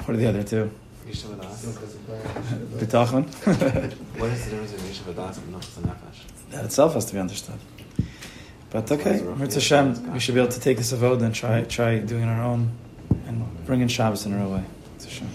What 0.05 0.17
are 0.17 0.17
the 0.17 0.29
other 0.29 0.43
two? 0.43 0.71
Adas? 1.07 1.65
Bitachon. 2.81 3.25
What 4.19 4.31
is 4.31 4.45
the 4.45 4.51
difference 4.51 4.73
between 4.73 4.93
Yishuv 4.93 5.15
Adas 5.15 5.39
and 5.39 5.55
Nuchas 5.55 5.77
and 5.77 5.87
Nefesh? 5.87 6.51
that 6.51 6.65
itself 6.65 6.95
has 6.95 7.05
to 7.07 7.15
be 7.15 7.21
understood. 7.21 7.59
But 8.71 8.91
okay, 8.91 9.21
Mirz 9.21 9.55
Hashem, 9.55 10.13
we 10.13 10.21
should 10.21 10.35
be 10.35 10.41
able 10.41 10.53
to 10.53 10.61
take 10.61 10.77
this 10.79 10.93
avoda 10.93 11.23
and 11.23 11.35
try 11.35 11.63
try 11.63 11.99
doing 11.99 12.23
it 12.23 12.27
on 12.27 12.39
our 12.39 12.45
own 12.45 12.71
and 13.27 13.67
bringing 13.67 13.89
Shabbos 13.89 14.27
in 14.27 14.33
our 14.35 14.41
own 14.41 14.53
way. 14.55 14.65
Mirz 14.97 15.05
Hashem. 15.05 15.29